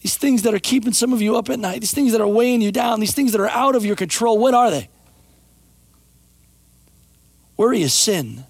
These 0.01 0.17
things 0.17 0.41
that 0.41 0.55
are 0.55 0.59
keeping 0.59 0.93
some 0.93 1.13
of 1.13 1.21
you 1.21 1.37
up 1.37 1.47
at 1.51 1.59
night, 1.59 1.81
these 1.81 1.93
things 1.93 2.11
that 2.13 2.21
are 2.21 2.27
weighing 2.27 2.59
you 2.59 2.71
down, 2.71 2.99
these 2.99 3.13
things 3.13 3.33
that 3.33 3.41
are 3.41 3.49
out 3.49 3.75
of 3.75 3.85
your 3.85 3.95
control, 3.95 4.39
what 4.39 4.55
are 4.55 4.71
they? 4.71 4.89
Worry 7.57 7.81
is 7.81 7.93
sin. 7.93 8.43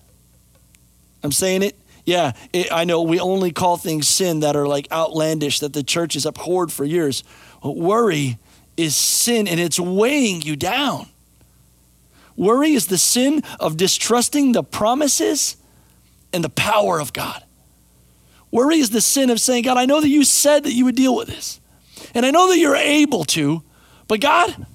I'm 1.23 1.31
saying 1.31 1.63
it. 1.63 1.75
Yeah, 2.05 2.33
it, 2.51 2.71
I 2.71 2.83
know 2.83 3.03
we 3.03 3.19
only 3.19 3.51
call 3.51 3.77
things 3.77 4.07
sin 4.07 4.39
that 4.39 4.55
are 4.55 4.67
like 4.67 4.91
outlandish 4.91 5.59
that 5.59 5.73
the 5.73 5.83
church 5.83 6.15
has 6.15 6.25
abhorred 6.25 6.71
for 6.71 6.83
years. 6.83 7.23
But 7.61 7.77
worry 7.77 8.39
is 8.75 8.95
sin 8.95 9.47
and 9.47 9.59
it's 9.59 9.79
weighing 9.79 10.41
you 10.41 10.55
down. 10.55 11.07
Worry 12.35 12.71
is 12.71 12.87
the 12.87 12.97
sin 12.97 13.43
of 13.59 13.77
distrusting 13.77 14.53
the 14.53 14.63
promises 14.63 15.57
and 16.33 16.43
the 16.43 16.49
power 16.49 16.99
of 16.99 17.13
God. 17.13 17.43
Worry 18.49 18.79
is 18.79 18.89
the 18.89 19.01
sin 19.01 19.29
of 19.29 19.39
saying, 19.39 19.63
God, 19.63 19.77
I 19.77 19.85
know 19.85 20.01
that 20.01 20.09
you 20.09 20.23
said 20.23 20.63
that 20.63 20.73
you 20.73 20.85
would 20.85 20.95
deal 20.95 21.15
with 21.15 21.27
this. 21.27 21.59
And 22.13 22.25
I 22.25 22.31
know 22.31 22.49
that 22.49 22.57
you're 22.57 22.75
able 22.75 23.25
to, 23.25 23.63
but 24.07 24.19
God, 24.19 24.65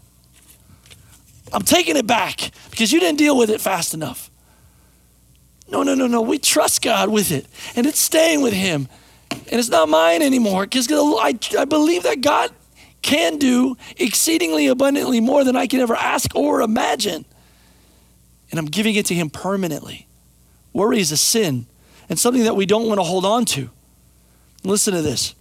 I'm 1.56 1.62
taking 1.62 1.96
it 1.96 2.06
back 2.06 2.50
because 2.70 2.92
you 2.92 3.00
didn't 3.00 3.16
deal 3.16 3.34
with 3.34 3.48
it 3.48 3.62
fast 3.62 3.94
enough. 3.94 4.30
No, 5.70 5.82
no, 5.82 5.94
no, 5.94 6.06
no. 6.06 6.20
We 6.20 6.38
trust 6.38 6.82
God 6.82 7.08
with 7.08 7.32
it, 7.32 7.46
and 7.75 7.86
it's 7.86 7.98
staying 7.98 8.42
with 8.42 8.52
Him. 8.52 8.88
And 9.30 9.58
it's 9.58 9.70
not 9.70 9.88
mine 9.88 10.20
anymore 10.20 10.64
because 10.64 10.86
I, 10.92 11.32
I 11.58 11.64
believe 11.64 12.02
that 12.02 12.20
God 12.20 12.50
can 13.00 13.38
do 13.38 13.75
exceedingly 13.96 14.66
abundantly 14.66 15.18
more 15.18 15.44
than 15.44 15.56
I 15.56 15.66
can 15.66 15.80
ever 15.80 15.94
ask 15.94 16.36
or 16.36 16.60
imagine. 16.60 17.25
And 18.50 18.60
I'm 18.60 18.66
giving 18.66 18.94
it 18.94 19.06
to 19.06 19.14
Him 19.14 19.30
permanently. 19.30 20.06
Worry 20.75 21.00
is 21.00 21.10
a 21.10 21.16
sin 21.16 21.66
and 22.10 22.18
something 22.18 22.44
that 22.44 22.54
we 22.54 22.66
don't 22.66 22.86
want 22.86 22.98
to 22.98 23.04
hold 23.04 23.25
on 23.25 23.46
to. 23.46 23.70
Listen 24.62 24.92
to 24.92 25.00
this. 25.00 25.34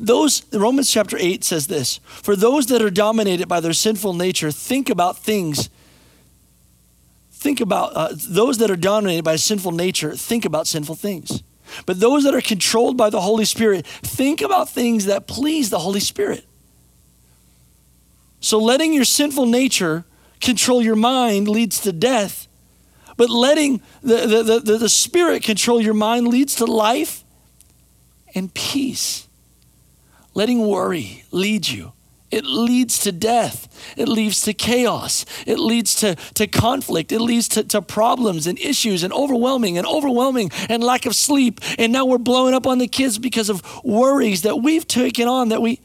Those 0.00 0.42
Romans 0.52 0.90
chapter 0.90 1.16
8 1.18 1.44
says 1.44 1.66
this, 1.66 1.98
for 2.04 2.36
those 2.36 2.66
that 2.66 2.82
are 2.82 2.90
dominated 2.90 3.48
by 3.48 3.60
their 3.60 3.72
sinful 3.72 4.14
nature 4.14 4.50
think 4.50 4.88
about 4.88 5.18
things 5.18 5.68
think 7.46 7.60
about 7.60 7.92
uh, 7.94 8.08
those 8.28 8.58
that 8.58 8.72
are 8.72 8.76
dominated 8.76 9.22
by 9.22 9.36
sinful 9.36 9.70
nature 9.70 10.16
think 10.16 10.44
about 10.44 10.66
sinful 10.66 10.96
things. 10.96 11.44
But 11.84 12.00
those 12.00 12.24
that 12.24 12.34
are 12.34 12.40
controlled 12.40 12.96
by 12.96 13.10
the 13.10 13.20
Holy 13.20 13.44
Spirit 13.44 13.86
think 13.86 14.40
about 14.40 14.68
things 14.68 15.04
that 15.04 15.28
please 15.28 15.70
the 15.70 15.78
Holy 15.78 16.00
Spirit. 16.00 16.44
So 18.40 18.58
letting 18.58 18.92
your 18.92 19.04
sinful 19.04 19.46
nature 19.46 20.04
control 20.40 20.82
your 20.82 20.96
mind 20.96 21.48
leads 21.48 21.80
to 21.80 21.92
death, 21.92 22.48
but 23.16 23.30
letting 23.30 23.80
the, 24.02 24.26
the, 24.26 24.60
the, 24.60 24.78
the, 24.78 24.88
Spirit 24.88 25.42
control 25.42 25.80
your 25.80 25.94
mind 25.94 26.28
leads 26.28 26.56
to 26.56 26.64
life 26.64 27.24
and 28.34 28.52
peace. 28.54 29.25
Letting 30.36 30.66
worry 30.66 31.24
lead 31.32 31.66
you. 31.66 31.94
It 32.30 32.44
leads 32.44 32.98
to 33.00 33.12
death. 33.12 33.94
It 33.96 34.06
leads 34.06 34.42
to 34.42 34.52
chaos. 34.52 35.24
It 35.46 35.58
leads 35.58 35.94
to, 36.00 36.14
to 36.34 36.46
conflict. 36.46 37.10
It 37.10 37.20
leads 37.20 37.48
to, 37.50 37.64
to 37.64 37.80
problems 37.80 38.46
and 38.46 38.58
issues 38.58 39.02
and 39.02 39.14
overwhelming 39.14 39.78
and 39.78 39.86
overwhelming 39.86 40.50
and 40.68 40.84
lack 40.84 41.06
of 41.06 41.16
sleep. 41.16 41.60
And 41.78 41.90
now 41.90 42.04
we're 42.04 42.18
blowing 42.18 42.52
up 42.52 42.66
on 42.66 42.76
the 42.76 42.86
kids 42.86 43.16
because 43.16 43.48
of 43.48 43.62
worries 43.82 44.42
that 44.42 44.56
we've 44.56 44.86
taken 44.86 45.26
on 45.26 45.48
that 45.48 45.62
we. 45.62 45.80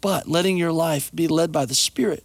But 0.00 0.28
letting 0.28 0.56
your 0.56 0.72
life 0.72 1.10
be 1.12 1.26
led 1.26 1.50
by 1.50 1.64
the 1.64 1.74
Spirit 1.74 2.22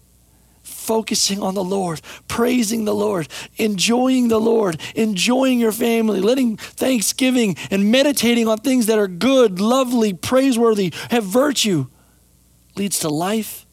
focusing 0.85 1.41
on 1.41 1.55
the 1.55 1.63
Lord, 1.63 2.01
praising 2.27 2.85
the 2.85 2.93
Lord, 2.93 3.27
enjoying 3.57 4.27
the 4.27 4.39
Lord, 4.39 4.79
enjoying 4.95 5.59
your 5.59 5.71
family, 5.71 6.21
letting 6.21 6.57
thanksgiving 6.57 7.55
and 7.71 7.91
meditating 7.91 8.47
on 8.47 8.59
things 8.59 8.85
that 8.85 8.99
are 8.99 9.07
good, 9.07 9.59
lovely, 9.59 10.13
praiseworthy, 10.13 10.93
have 11.09 11.23
virtue 11.23 11.87
leads 12.75 12.99
to 12.99 13.09
life 13.09 13.65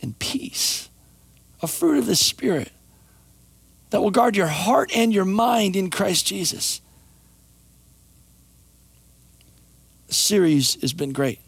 and 0.00 0.18
peace, 0.18 0.88
a 1.62 1.66
fruit 1.66 1.98
of 1.98 2.06
the 2.06 2.16
Spirit 2.16 2.70
that 3.90 4.00
will 4.00 4.10
guard 4.10 4.36
your 4.36 4.46
heart 4.46 4.90
and 4.94 5.12
your 5.12 5.24
mind 5.24 5.76
in 5.76 5.90
Christ 5.90 6.26
Jesus. 6.26 6.80
The 10.08 10.14
series 10.14 10.80
has 10.80 10.92
been 10.92 11.12
great. 11.12 11.40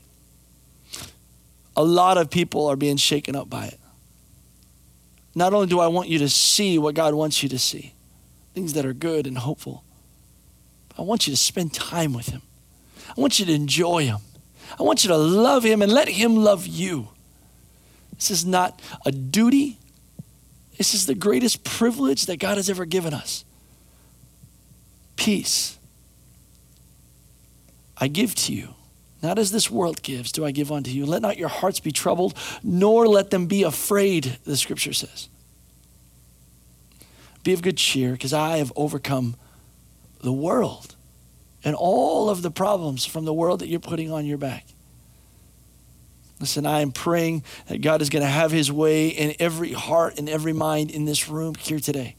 A 1.76 1.82
lot 1.82 2.18
of 2.18 2.30
people 2.30 2.66
are 2.66 2.76
being 2.76 2.96
shaken 2.96 3.34
up 3.34 3.50
by 3.50 3.66
it. 3.66 3.80
Not 5.34 5.52
only 5.52 5.66
do 5.66 5.80
I 5.80 5.88
want 5.88 6.08
you 6.08 6.18
to 6.20 6.28
see 6.28 6.78
what 6.78 6.94
God 6.94 7.14
wants 7.14 7.42
you 7.42 7.48
to 7.48 7.58
see, 7.58 7.94
things 8.54 8.74
that 8.74 8.86
are 8.86 8.92
good 8.92 9.26
and 9.26 9.38
hopeful, 9.38 9.84
I 10.96 11.02
want 11.02 11.26
you 11.26 11.32
to 11.32 11.36
spend 11.36 11.74
time 11.74 12.12
with 12.12 12.28
Him. 12.28 12.42
I 13.08 13.20
want 13.20 13.40
you 13.40 13.46
to 13.46 13.52
enjoy 13.52 14.04
Him. 14.04 14.18
I 14.78 14.82
want 14.82 15.04
you 15.04 15.08
to 15.08 15.16
love 15.16 15.64
Him 15.64 15.82
and 15.82 15.92
let 15.92 16.08
Him 16.08 16.36
love 16.36 16.66
you. 16.66 17.08
This 18.14 18.30
is 18.30 18.46
not 18.46 18.80
a 19.04 19.10
duty, 19.10 19.78
this 20.78 20.94
is 20.94 21.06
the 21.06 21.14
greatest 21.14 21.64
privilege 21.64 22.26
that 22.26 22.38
God 22.38 22.56
has 22.56 22.70
ever 22.70 22.84
given 22.84 23.14
us. 23.14 23.44
Peace. 25.16 25.78
I 27.96 28.08
give 28.08 28.34
to 28.34 28.52
you. 28.52 28.74
Not 29.24 29.38
as 29.38 29.50
this 29.50 29.70
world 29.70 30.02
gives, 30.02 30.32
do 30.32 30.44
I 30.44 30.50
give 30.50 30.70
unto 30.70 30.90
you. 30.90 31.06
Let 31.06 31.22
not 31.22 31.38
your 31.38 31.48
hearts 31.48 31.80
be 31.80 31.92
troubled, 31.92 32.34
nor 32.62 33.08
let 33.08 33.30
them 33.30 33.46
be 33.46 33.62
afraid, 33.62 34.38
the 34.44 34.54
scripture 34.54 34.92
says. 34.92 35.30
Be 37.42 37.54
of 37.54 37.62
good 37.62 37.78
cheer, 37.78 38.12
because 38.12 38.34
I 38.34 38.58
have 38.58 38.70
overcome 38.76 39.36
the 40.20 40.32
world 40.32 40.94
and 41.64 41.74
all 41.74 42.28
of 42.28 42.42
the 42.42 42.50
problems 42.50 43.06
from 43.06 43.24
the 43.24 43.32
world 43.32 43.60
that 43.60 43.68
you're 43.68 43.80
putting 43.80 44.12
on 44.12 44.26
your 44.26 44.36
back. 44.36 44.66
Listen, 46.38 46.66
I 46.66 46.82
am 46.82 46.92
praying 46.92 47.44
that 47.68 47.80
God 47.80 48.02
is 48.02 48.10
going 48.10 48.24
to 48.24 48.30
have 48.30 48.50
his 48.50 48.70
way 48.70 49.08
in 49.08 49.34
every 49.38 49.72
heart 49.72 50.18
and 50.18 50.28
every 50.28 50.52
mind 50.52 50.90
in 50.90 51.06
this 51.06 51.30
room 51.30 51.54
here 51.54 51.80
today. 51.80 52.14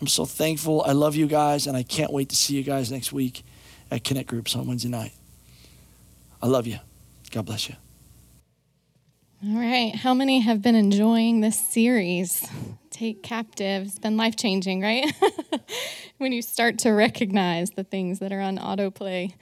I'm 0.00 0.06
so 0.06 0.24
thankful. 0.24 0.80
I 0.80 0.92
love 0.92 1.14
you 1.14 1.26
guys, 1.26 1.66
and 1.66 1.76
I 1.76 1.82
can't 1.82 2.10
wait 2.10 2.30
to 2.30 2.36
see 2.36 2.56
you 2.56 2.62
guys 2.62 2.90
next 2.90 3.12
week 3.12 3.42
at 3.90 4.02
Connect 4.02 4.30
Groups 4.30 4.56
on 4.56 4.66
Wednesday 4.66 4.88
night. 4.88 5.12
I 6.42 6.46
love 6.46 6.66
you. 6.66 6.78
God 7.30 7.46
bless 7.46 7.68
you. 7.68 7.76
All 9.46 9.58
right. 9.58 9.94
How 9.94 10.14
many 10.14 10.40
have 10.40 10.60
been 10.60 10.74
enjoying 10.74 11.40
this 11.40 11.58
series? 11.58 12.46
Take 12.90 13.22
captive. 13.22 13.86
It's 13.86 13.98
been 13.98 14.16
life 14.16 14.36
changing, 14.36 14.82
right? 14.82 15.10
when 16.18 16.32
you 16.32 16.42
start 16.42 16.78
to 16.80 16.90
recognize 16.90 17.70
the 17.70 17.84
things 17.84 18.18
that 18.18 18.32
are 18.32 18.40
on 18.40 18.58
autoplay. 18.58 19.32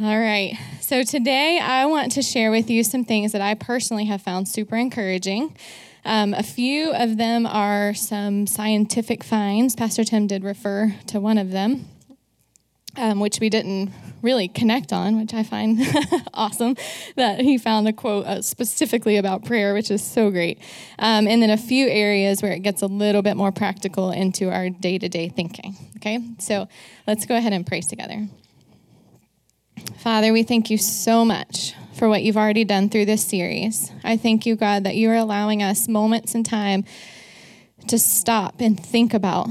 All 0.00 0.18
right. 0.18 0.56
So 0.80 1.04
today 1.04 1.60
I 1.60 1.86
want 1.86 2.12
to 2.12 2.22
share 2.22 2.50
with 2.50 2.70
you 2.70 2.82
some 2.82 3.04
things 3.04 3.32
that 3.32 3.40
I 3.40 3.54
personally 3.54 4.06
have 4.06 4.22
found 4.22 4.48
super 4.48 4.76
encouraging. 4.76 5.56
Um, 6.04 6.34
a 6.34 6.42
few 6.42 6.92
of 6.92 7.18
them 7.18 7.46
are 7.46 7.94
some 7.94 8.46
scientific 8.46 9.22
finds. 9.22 9.76
Pastor 9.76 10.02
Tim 10.02 10.26
did 10.26 10.42
refer 10.42 10.94
to 11.08 11.20
one 11.20 11.38
of 11.38 11.50
them 11.50 11.84
um, 12.96 13.20
which 13.20 13.40
we 13.40 13.48
didn't 13.48 13.92
really 14.22 14.48
connect 14.48 14.92
on, 14.92 15.18
which 15.18 15.34
I 15.34 15.42
find 15.42 15.80
awesome 16.34 16.76
that 17.16 17.40
he 17.40 17.58
found 17.58 17.88
a 17.88 17.92
quote 17.92 18.26
uh, 18.26 18.42
specifically 18.42 19.16
about 19.16 19.44
prayer, 19.44 19.74
which 19.74 19.90
is 19.90 20.02
so 20.02 20.30
great. 20.30 20.58
Um, 20.98 21.26
and 21.26 21.42
then 21.42 21.50
a 21.50 21.56
few 21.56 21.88
areas 21.88 22.42
where 22.42 22.52
it 22.52 22.60
gets 22.60 22.82
a 22.82 22.86
little 22.86 23.22
bit 23.22 23.36
more 23.36 23.52
practical 23.52 24.10
into 24.10 24.50
our 24.50 24.70
day 24.70 24.98
to 24.98 25.08
day 25.08 25.28
thinking. 25.28 25.76
Okay, 25.96 26.20
so 26.38 26.68
let's 27.06 27.26
go 27.26 27.36
ahead 27.36 27.52
and 27.52 27.66
pray 27.66 27.80
together. 27.80 28.28
Father, 29.98 30.32
we 30.32 30.42
thank 30.42 30.70
you 30.70 30.78
so 30.78 31.24
much 31.24 31.74
for 31.94 32.08
what 32.08 32.22
you've 32.22 32.36
already 32.36 32.64
done 32.64 32.88
through 32.88 33.06
this 33.06 33.24
series. 33.24 33.90
I 34.04 34.16
thank 34.16 34.46
you, 34.46 34.56
God, 34.56 34.84
that 34.84 34.96
you 34.96 35.10
are 35.10 35.16
allowing 35.16 35.62
us 35.62 35.88
moments 35.88 36.34
in 36.34 36.44
time 36.44 36.84
to 37.88 37.98
stop 37.98 38.60
and 38.60 38.78
think 38.78 39.12
about 39.14 39.48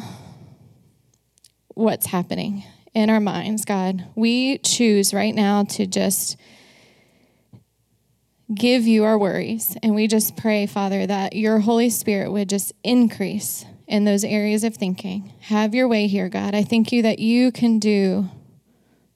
what's 1.74 2.08
happening 2.08 2.64
in 2.94 3.10
our 3.10 3.20
minds, 3.20 3.66
God. 3.66 4.06
We 4.16 4.58
choose 4.60 5.14
right 5.14 5.34
now 5.34 5.64
to 5.64 5.86
just 5.88 6.38
give 8.54 8.86
you 8.86 9.04
our 9.04 9.18
worries. 9.18 9.78
And 9.82 9.96
we 9.96 10.08
just 10.08 10.36
pray, 10.36 10.66
Father, 10.66 11.08
that 11.08 11.36
your 11.36 11.60
Holy 11.60 11.90
Spirit 11.90 12.32
would 12.32 12.50
just 12.50 12.74
increase 12.84 13.66
in 13.88 14.06
those 14.06 14.24
areas 14.24 14.64
of 14.64 14.76
thinking. 14.76 15.34
Have 15.42 15.74
your 15.74 15.88
way 15.88 16.08
here, 16.08 16.30
God. 16.30 16.56
I 16.56 16.64
thank 16.64 16.92
you 16.92 17.02
that 17.04 17.20
you 17.20 17.52
can 17.52 17.80
do 17.80 18.30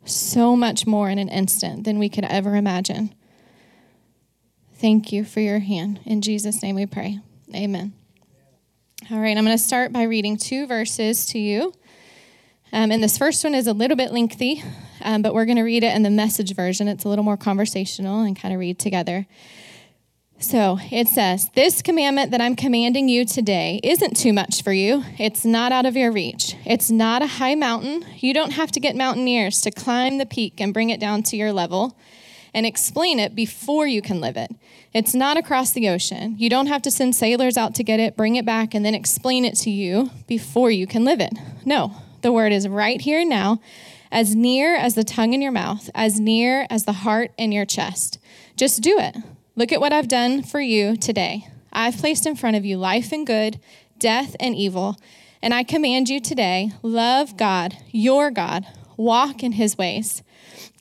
so 0.05 0.55
much 0.55 0.85
more 0.85 1.09
in 1.09 1.17
an 1.17 1.29
instant 1.29 1.83
than 1.83 1.99
we 1.99 2.09
could 2.09 2.25
ever 2.25 2.55
imagine. 2.55 3.13
Thank 4.75 5.11
you 5.11 5.23
for 5.23 5.39
your 5.39 5.59
hand. 5.59 5.99
In 6.05 6.21
Jesus' 6.21 6.61
name 6.61 6.75
we 6.75 6.85
pray. 6.85 7.19
Amen. 7.53 7.93
All 9.11 9.19
right, 9.19 9.37
I'm 9.37 9.45
going 9.45 9.57
to 9.57 9.63
start 9.63 9.93
by 9.93 10.03
reading 10.03 10.37
two 10.37 10.67
verses 10.67 11.25
to 11.27 11.39
you. 11.39 11.73
Um, 12.75 12.91
and 12.91 13.01
this 13.01 13.17
first 13.17 13.41
one 13.41 13.55
is 13.55 13.67
a 13.67 13.73
little 13.73 13.95
bit 13.95 14.11
lengthy, 14.11 14.61
um, 15.01 15.21
but 15.21 15.33
we're 15.33 15.45
going 15.45 15.55
to 15.55 15.63
read 15.63 15.85
it 15.85 15.95
in 15.95 16.03
the 16.03 16.09
message 16.09 16.53
version. 16.53 16.89
It's 16.89 17.05
a 17.05 17.07
little 17.07 17.23
more 17.23 17.37
conversational 17.37 18.19
and 18.19 18.37
kind 18.37 18.53
of 18.53 18.59
read 18.59 18.79
together. 18.79 19.27
So 20.39 20.77
it 20.91 21.07
says, 21.07 21.49
This 21.55 21.81
commandment 21.81 22.31
that 22.31 22.41
I'm 22.41 22.57
commanding 22.57 23.07
you 23.07 23.23
today 23.23 23.79
isn't 23.81 24.17
too 24.17 24.33
much 24.33 24.61
for 24.61 24.73
you. 24.73 25.05
It's 25.17 25.45
not 25.45 25.71
out 25.71 25.85
of 25.85 25.95
your 25.95 26.11
reach. 26.11 26.57
It's 26.65 26.91
not 26.91 27.21
a 27.21 27.27
high 27.27 27.55
mountain. 27.55 28.03
You 28.17 28.33
don't 28.33 28.51
have 28.51 28.71
to 28.73 28.81
get 28.81 28.97
mountaineers 28.97 29.61
to 29.61 29.71
climb 29.71 30.17
the 30.17 30.25
peak 30.25 30.59
and 30.59 30.73
bring 30.73 30.89
it 30.89 30.99
down 30.99 31.23
to 31.23 31.37
your 31.37 31.53
level 31.53 31.97
and 32.53 32.65
explain 32.65 33.19
it 33.19 33.35
before 33.35 33.87
you 33.87 34.01
can 34.01 34.19
live 34.19 34.35
it. 34.35 34.51
It's 34.91 35.15
not 35.15 35.37
across 35.37 35.71
the 35.71 35.87
ocean. 35.87 36.35
You 36.37 36.49
don't 36.49 36.67
have 36.67 36.81
to 36.81 36.91
send 36.91 37.15
sailors 37.15 37.55
out 37.55 37.73
to 37.75 37.85
get 37.85 38.01
it, 38.01 38.17
bring 38.17 38.35
it 38.35 38.45
back, 38.45 38.73
and 38.73 38.85
then 38.85 38.95
explain 38.95 39.45
it 39.45 39.55
to 39.59 39.69
you 39.69 40.09
before 40.27 40.71
you 40.71 40.85
can 40.85 41.05
live 41.05 41.21
it. 41.21 41.33
No, 41.63 41.95
the 42.25 42.31
word 42.31 42.51
is 42.51 42.67
right 42.67 42.99
here 42.99 43.23
now, 43.23 43.61
as 44.11 44.35
near 44.35 44.75
as 44.75 44.95
the 44.95 45.03
tongue 45.03 45.33
in 45.33 45.43
your 45.43 45.51
mouth, 45.51 45.91
as 45.93 46.19
near 46.19 46.65
as 46.71 46.85
the 46.85 46.91
heart 46.91 47.31
in 47.37 47.51
your 47.51 47.65
chest. 47.65 48.17
Just 48.55 48.81
do 48.81 48.97
it. 48.97 49.15
Look 49.55 49.71
at 49.71 49.79
what 49.79 49.93
I've 49.93 50.07
done 50.07 50.41
for 50.41 50.59
you 50.59 50.97
today. 50.97 51.47
I've 51.71 51.97
placed 51.97 52.25
in 52.25 52.35
front 52.35 52.55
of 52.55 52.65
you 52.65 52.77
life 52.77 53.11
and 53.11 53.27
good, 53.27 53.59
death 53.99 54.35
and 54.39 54.55
evil. 54.55 54.97
And 55.39 55.53
I 55.53 55.61
command 55.61 56.09
you 56.09 56.19
today 56.19 56.71
love 56.81 57.37
God, 57.37 57.77
your 57.91 58.31
God, 58.31 58.65
walk 58.97 59.43
in 59.43 59.51
his 59.51 59.77
ways. 59.77 60.23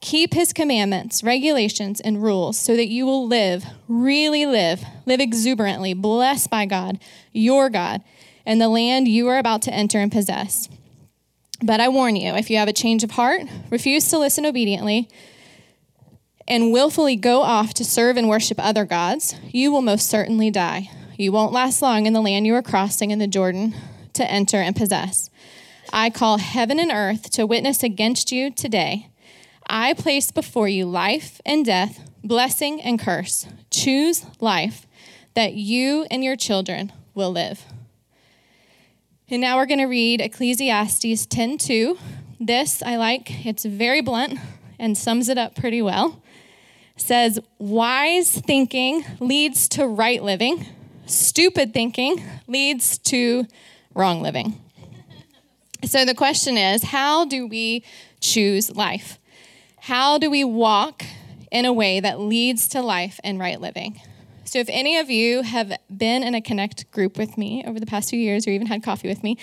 Keep 0.01 0.33
his 0.33 0.55
commandments, 0.55 1.23
regulations, 1.23 2.01
and 2.01 2.23
rules 2.23 2.59
so 2.59 2.75
that 2.75 2.89
you 2.89 3.05
will 3.05 3.27
live, 3.27 3.67
really 3.87 4.47
live, 4.47 4.83
live 5.05 5.21
exuberantly, 5.21 5.93
blessed 5.93 6.49
by 6.49 6.65
God, 6.65 6.99
your 7.33 7.69
God, 7.69 8.01
and 8.47 8.63
the 8.63 8.69
land 8.69 9.09
you 9.09 9.29
are 9.29 9.39
about 9.39 9.61
to 9.63 9.75
enter 9.75 9.99
and 9.99 10.11
possess. 10.11 10.71
But 11.65 11.81
I 11.81 11.89
warn 11.89 12.15
you, 12.15 12.35
if 12.35 12.51
you 12.51 12.59
have 12.59 12.69
a 12.69 12.75
change 12.75 13.03
of 13.05 13.13
heart, 13.13 13.41
refuse 13.71 14.11
to 14.11 14.19
listen 14.19 14.45
obediently, 14.45 15.09
and 16.47 16.71
willfully 16.75 17.17
go 17.17 17.41
off 17.41 17.73
to 17.75 17.87
serve 17.87 18.19
and 18.19 18.29
worship 18.29 18.59
other 18.61 18.85
gods, 18.85 19.35
you 19.51 19.73
will 19.73 19.81
most 19.81 20.11
certainly 20.11 20.51
die. 20.51 20.91
You 21.17 21.33
won't 21.33 21.55
last 21.55 21.81
long 21.81 22.05
in 22.05 22.13
the 22.13 22.21
land 22.21 22.47
you 22.47 22.55
are 22.55 22.61
crossing 22.61 23.11
in 23.11 23.19
the 23.19 23.27
Jordan 23.27 23.75
to 24.13 24.31
enter 24.31 24.59
and 24.59 24.77
possess. 24.77 25.31
I 25.91 26.11
call 26.11 26.37
heaven 26.37 26.79
and 26.79 26.91
earth 26.91 27.31
to 27.31 27.47
witness 27.47 27.83
against 27.83 28.31
you 28.31 28.51
today. 28.51 29.09
I 29.67 29.95
place 29.95 30.31
before 30.31 30.69
you 30.69 30.85
life 30.85 31.41
and 31.47 31.65
death, 31.65 32.11
blessing 32.23 32.83
and 32.83 33.01
curse. 33.01 33.47
Choose 33.71 34.27
life 34.39 34.87
that 35.33 35.55
you 35.55 36.07
and 36.11 36.23
your 36.23 36.37
children 36.37 36.93
will 37.15 37.31
live. 37.31 37.65
And 39.31 39.41
now 39.41 39.57
we're 39.57 39.65
going 39.65 39.79
to 39.79 39.87
read 39.87 40.21
Ecclesiastes 40.21 41.27
10:2. 41.27 41.99
This 42.39 42.83
I 42.83 42.97
like. 42.97 43.47
It's 43.47 43.65
very 43.65 44.03
blunt 44.03 44.39
and 44.79 44.99
sums 44.99 45.31
it 45.31 45.39
up 45.39 45.55
pretty 45.55 45.81
well. 45.81 46.21
It 46.95 47.01
says, 47.01 47.39
"Wise 47.59 48.31
thinking 48.31 49.03
leads 49.21 49.67
to 49.71 49.87
right 49.87 50.23
living. 50.23 50.67
Stupid 51.07 51.73
thinking 51.73 52.23
leads 52.47 52.99
to 52.99 53.47
wrong 53.95 54.21
living." 54.21 54.61
So 55.85 56.05
the 56.05 56.15
question 56.15 56.59
is, 56.59 56.83
how 56.83 57.25
do 57.25 57.47
we 57.47 57.83
choose 58.21 58.71
life? 58.77 59.19
How 59.81 60.19
do 60.19 60.29
we 60.31 60.45
walk 60.45 61.03
in 61.51 61.65
a 61.65 61.73
way 61.73 61.99
that 61.99 62.21
leads 62.21 62.69
to 62.69 62.83
life 62.83 63.21
and 63.25 63.39
right 63.39 63.61
living? 63.61 64.03
So, 64.55 64.61
if 64.61 64.69
any 64.71 64.99
of 64.99 65.11
you 65.11 65.43
have 65.43 65.77
been 65.91 66.23
in 66.23 66.37
a 66.37 66.41
Connect 66.41 66.89
group 66.93 67.19
with 67.19 67.37
me 67.37 67.65
over 67.67 67.81
the 67.81 67.87
past 67.87 68.11
few 68.11 68.21
years 68.21 68.47
or 68.47 68.51
even 68.51 68.69
had 68.69 68.85
coffee 68.85 69.09
with 69.09 69.25
me, 69.25 69.37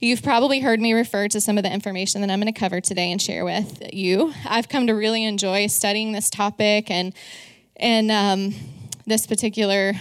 you've 0.00 0.20
probably 0.20 0.58
heard 0.58 0.80
me 0.80 0.94
refer 0.94 1.28
to 1.28 1.40
some 1.40 1.58
of 1.58 1.62
the 1.62 1.72
information 1.72 2.22
that 2.22 2.30
I'm 2.30 2.40
going 2.40 2.52
to 2.52 2.58
cover 2.58 2.80
today 2.80 3.12
and 3.12 3.22
share 3.22 3.44
with 3.44 3.80
you. 3.92 4.34
I've 4.44 4.68
come 4.68 4.88
to 4.88 4.94
really 4.94 5.22
enjoy 5.22 5.68
studying 5.68 6.10
this 6.10 6.28
topic 6.28 6.90
and 6.90 7.14
and 7.76 8.10
um, 8.10 8.52
this 9.06 9.28
particular 9.28 9.92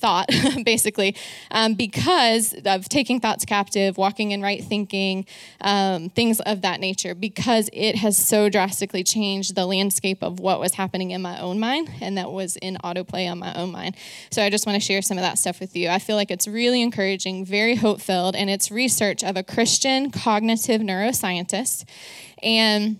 thought, 0.00 0.28
basically, 0.64 1.14
um, 1.50 1.74
because 1.74 2.54
of 2.64 2.88
taking 2.88 3.20
thoughts 3.20 3.44
captive, 3.44 3.96
walking 3.96 4.32
in 4.32 4.42
right 4.42 4.64
thinking, 4.64 5.26
um, 5.60 6.08
things 6.10 6.40
of 6.40 6.62
that 6.62 6.80
nature, 6.80 7.14
because 7.14 7.68
it 7.72 7.96
has 7.96 8.16
so 8.16 8.48
drastically 8.48 9.04
changed 9.04 9.54
the 9.54 9.66
landscape 9.66 10.22
of 10.22 10.40
what 10.40 10.58
was 10.58 10.74
happening 10.74 11.10
in 11.10 11.22
my 11.22 11.38
own 11.40 11.60
mind 11.60 11.90
and 12.00 12.16
that 12.16 12.30
was 12.30 12.56
in 12.56 12.76
autoplay 12.82 13.30
on 13.30 13.38
my 13.38 13.54
own 13.54 13.70
mind. 13.70 13.96
So 14.30 14.42
I 14.42 14.50
just 14.50 14.66
want 14.66 14.80
to 14.80 14.84
share 14.84 15.02
some 15.02 15.18
of 15.18 15.22
that 15.22 15.38
stuff 15.38 15.60
with 15.60 15.76
you. 15.76 15.88
I 15.88 15.98
feel 15.98 16.16
like 16.16 16.30
it's 16.30 16.48
really 16.48 16.82
encouraging, 16.82 17.44
very 17.44 17.76
hope 17.76 18.00
filled, 18.00 18.34
and 18.34 18.48
it's 18.48 18.70
research 18.70 19.22
of 19.22 19.36
a 19.36 19.42
Christian 19.42 20.10
cognitive 20.10 20.80
neuroscientist. 20.80 21.84
And 22.42 22.96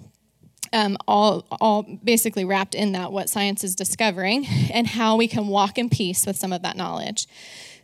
um, 0.73 0.97
all, 1.09 1.45
all 1.61 1.83
basically 1.83 2.45
wrapped 2.45 2.75
in 2.75 2.93
that 2.93 3.13
what 3.13 3.29
science 3.29 3.65
is 3.65 3.75
discovering 3.75 4.47
and 4.73 4.87
how 4.87 5.17
we 5.17 5.29
can 5.29 5.49
walk 5.49 5.79
in 5.79 5.89
peace 5.91 6.27
with 6.27 6.37
some 6.37 6.53
of 6.53 6.63
that 6.63 6.77
knowledge. 6.77 7.27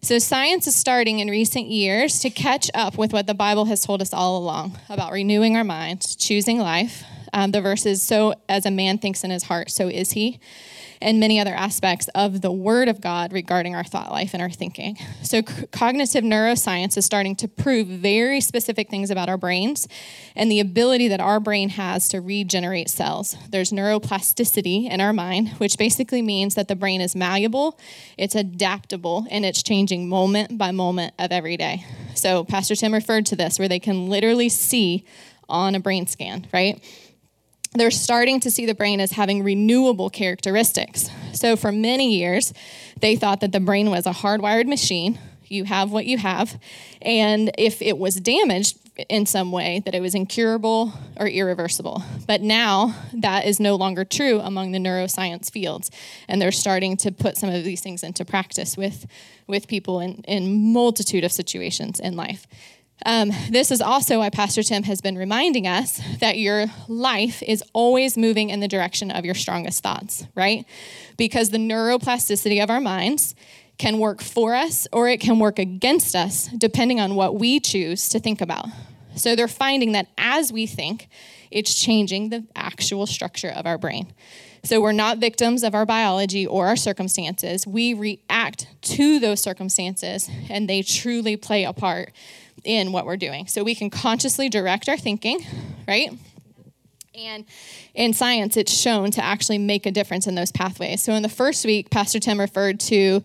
So, 0.02 0.18
science 0.18 0.66
is 0.66 0.76
starting 0.76 1.18
in 1.18 1.28
recent 1.28 1.66
years 1.66 2.20
to 2.20 2.30
catch 2.30 2.70
up 2.74 2.96
with 2.96 3.12
what 3.12 3.26
the 3.26 3.34
Bible 3.34 3.64
has 3.64 3.84
told 3.84 4.02
us 4.02 4.12
all 4.12 4.36
along 4.36 4.78
about 4.88 5.10
renewing 5.10 5.56
our 5.56 5.64
minds, 5.64 6.14
choosing 6.14 6.58
life. 6.58 7.02
Um, 7.32 7.50
the 7.50 7.60
verses, 7.60 8.02
so 8.02 8.34
as 8.48 8.66
a 8.66 8.70
man 8.70 8.98
thinks 8.98 9.24
in 9.24 9.30
his 9.30 9.42
heart, 9.42 9.70
so 9.70 9.88
is 9.88 10.12
he 10.12 10.38
and 11.00 11.20
many 11.20 11.38
other 11.40 11.54
aspects 11.54 12.08
of 12.14 12.40
the 12.40 12.52
Word 12.52 12.88
of 12.88 13.00
God 13.00 13.32
regarding 13.32 13.74
our 13.74 13.84
thought 13.84 14.10
life 14.10 14.32
and 14.32 14.42
our 14.42 14.50
thinking. 14.50 14.96
So, 15.22 15.42
c- 15.46 15.66
cognitive 15.72 16.24
neuroscience 16.24 16.96
is 16.96 17.04
starting 17.04 17.36
to 17.36 17.48
prove 17.48 17.86
very 17.86 18.40
specific 18.40 18.88
things 18.88 19.10
about 19.10 19.28
our 19.28 19.36
brains 19.36 19.88
and 20.34 20.50
the 20.50 20.60
ability 20.60 21.08
that 21.08 21.20
our 21.20 21.40
brain 21.40 21.70
has 21.70 22.08
to 22.10 22.20
regenerate 22.20 22.88
cells. 22.88 23.36
There's 23.48 23.70
neuroplasticity 23.70 24.90
in 24.90 25.00
our 25.00 25.12
mind, 25.12 25.50
which 25.58 25.78
basically 25.78 26.22
means 26.22 26.54
that 26.54 26.68
the 26.68 26.76
brain 26.76 27.00
is 27.00 27.14
malleable, 27.14 27.78
it's 28.16 28.34
adaptable, 28.34 29.26
and 29.30 29.44
it's 29.44 29.62
changing 29.62 30.08
moment 30.08 30.58
by 30.58 30.70
moment 30.70 31.14
of 31.18 31.32
every 31.32 31.56
day. 31.56 31.84
So, 32.14 32.44
Pastor 32.44 32.74
Tim 32.74 32.94
referred 32.94 33.26
to 33.26 33.36
this 33.36 33.58
where 33.58 33.68
they 33.68 33.80
can 33.80 34.08
literally 34.08 34.48
see 34.48 35.04
on 35.48 35.74
a 35.74 35.80
brain 35.80 36.06
scan, 36.06 36.46
right? 36.52 36.82
They're 37.76 37.90
starting 37.90 38.40
to 38.40 38.50
see 38.50 38.66
the 38.66 38.74
brain 38.74 39.00
as 39.00 39.12
having 39.12 39.42
renewable 39.42 40.10
characteristics. 40.10 41.08
So, 41.32 41.56
for 41.56 41.72
many 41.72 42.16
years, 42.16 42.52
they 43.00 43.16
thought 43.16 43.40
that 43.40 43.52
the 43.52 43.60
brain 43.60 43.90
was 43.90 44.06
a 44.06 44.12
hardwired 44.12 44.66
machine. 44.66 45.18
You 45.44 45.64
have 45.64 45.92
what 45.92 46.06
you 46.06 46.18
have. 46.18 46.60
And 47.02 47.50
if 47.56 47.80
it 47.80 47.98
was 47.98 48.16
damaged 48.16 48.78
in 49.08 49.26
some 49.26 49.52
way, 49.52 49.82
that 49.84 49.94
it 49.94 50.00
was 50.00 50.14
incurable 50.14 50.92
or 51.16 51.28
irreversible. 51.28 52.02
But 52.26 52.40
now 52.40 52.94
that 53.12 53.44
is 53.44 53.60
no 53.60 53.76
longer 53.76 54.04
true 54.04 54.40
among 54.40 54.72
the 54.72 54.78
neuroscience 54.78 55.50
fields. 55.50 55.90
And 56.28 56.40
they're 56.40 56.52
starting 56.52 56.96
to 56.98 57.12
put 57.12 57.36
some 57.36 57.50
of 57.50 57.62
these 57.62 57.80
things 57.80 58.02
into 58.02 58.24
practice 58.24 58.76
with, 58.76 59.06
with 59.46 59.68
people 59.68 60.00
in, 60.00 60.22
in 60.26 60.72
multitude 60.72 61.24
of 61.24 61.32
situations 61.32 62.00
in 62.00 62.16
life. 62.16 62.46
Um, 63.04 63.30
this 63.50 63.70
is 63.70 63.82
also 63.82 64.18
why 64.18 64.30
Pastor 64.30 64.62
Tim 64.62 64.84
has 64.84 65.00
been 65.00 65.18
reminding 65.18 65.66
us 65.66 66.00
that 66.20 66.38
your 66.38 66.66
life 66.88 67.42
is 67.42 67.62
always 67.72 68.16
moving 68.16 68.50
in 68.50 68.60
the 68.60 68.68
direction 68.68 69.10
of 69.10 69.24
your 69.24 69.34
strongest 69.34 69.82
thoughts, 69.82 70.26
right? 70.34 70.64
Because 71.16 71.50
the 71.50 71.58
neuroplasticity 71.58 72.62
of 72.62 72.70
our 72.70 72.80
minds 72.80 73.34
can 73.78 73.98
work 73.98 74.22
for 74.22 74.54
us 74.54 74.88
or 74.92 75.08
it 75.08 75.20
can 75.20 75.38
work 75.38 75.58
against 75.58 76.16
us 76.16 76.48
depending 76.56 76.98
on 76.98 77.14
what 77.14 77.38
we 77.38 77.60
choose 77.60 78.08
to 78.08 78.18
think 78.18 78.40
about. 78.40 78.66
So 79.14 79.36
they're 79.36 79.48
finding 79.48 79.92
that 79.92 80.08
as 80.16 80.52
we 80.52 80.66
think, 80.66 81.08
it's 81.50 81.74
changing 81.74 82.30
the 82.30 82.44
actual 82.54 83.06
structure 83.06 83.50
of 83.50 83.66
our 83.66 83.78
brain. 83.78 84.12
So 84.64 84.80
we're 84.80 84.92
not 84.92 85.18
victims 85.18 85.62
of 85.62 85.74
our 85.74 85.86
biology 85.86 86.46
or 86.46 86.66
our 86.66 86.76
circumstances. 86.76 87.66
We 87.66 87.94
react 87.94 88.66
to 88.82 89.20
those 89.20 89.40
circumstances, 89.40 90.28
and 90.50 90.68
they 90.68 90.82
truly 90.82 91.36
play 91.36 91.64
a 91.64 91.72
part 91.72 92.12
in 92.66 92.92
what 92.92 93.06
we're 93.06 93.16
doing. 93.16 93.46
So 93.46 93.64
we 93.64 93.74
can 93.74 93.90
consciously 93.90 94.48
direct 94.48 94.88
our 94.88 94.96
thinking, 94.96 95.40
right? 95.86 96.10
And 97.14 97.46
in 97.94 98.12
science, 98.12 98.56
it's 98.56 98.72
shown 98.72 99.10
to 99.12 99.24
actually 99.24 99.58
make 99.58 99.86
a 99.86 99.90
difference 99.90 100.26
in 100.26 100.34
those 100.34 100.52
pathways. 100.52 101.02
So 101.02 101.14
in 101.14 101.22
the 101.22 101.30
first 101.30 101.64
week, 101.64 101.90
Pastor 101.90 102.18
Tim 102.18 102.38
referred 102.38 102.78
to 102.80 103.22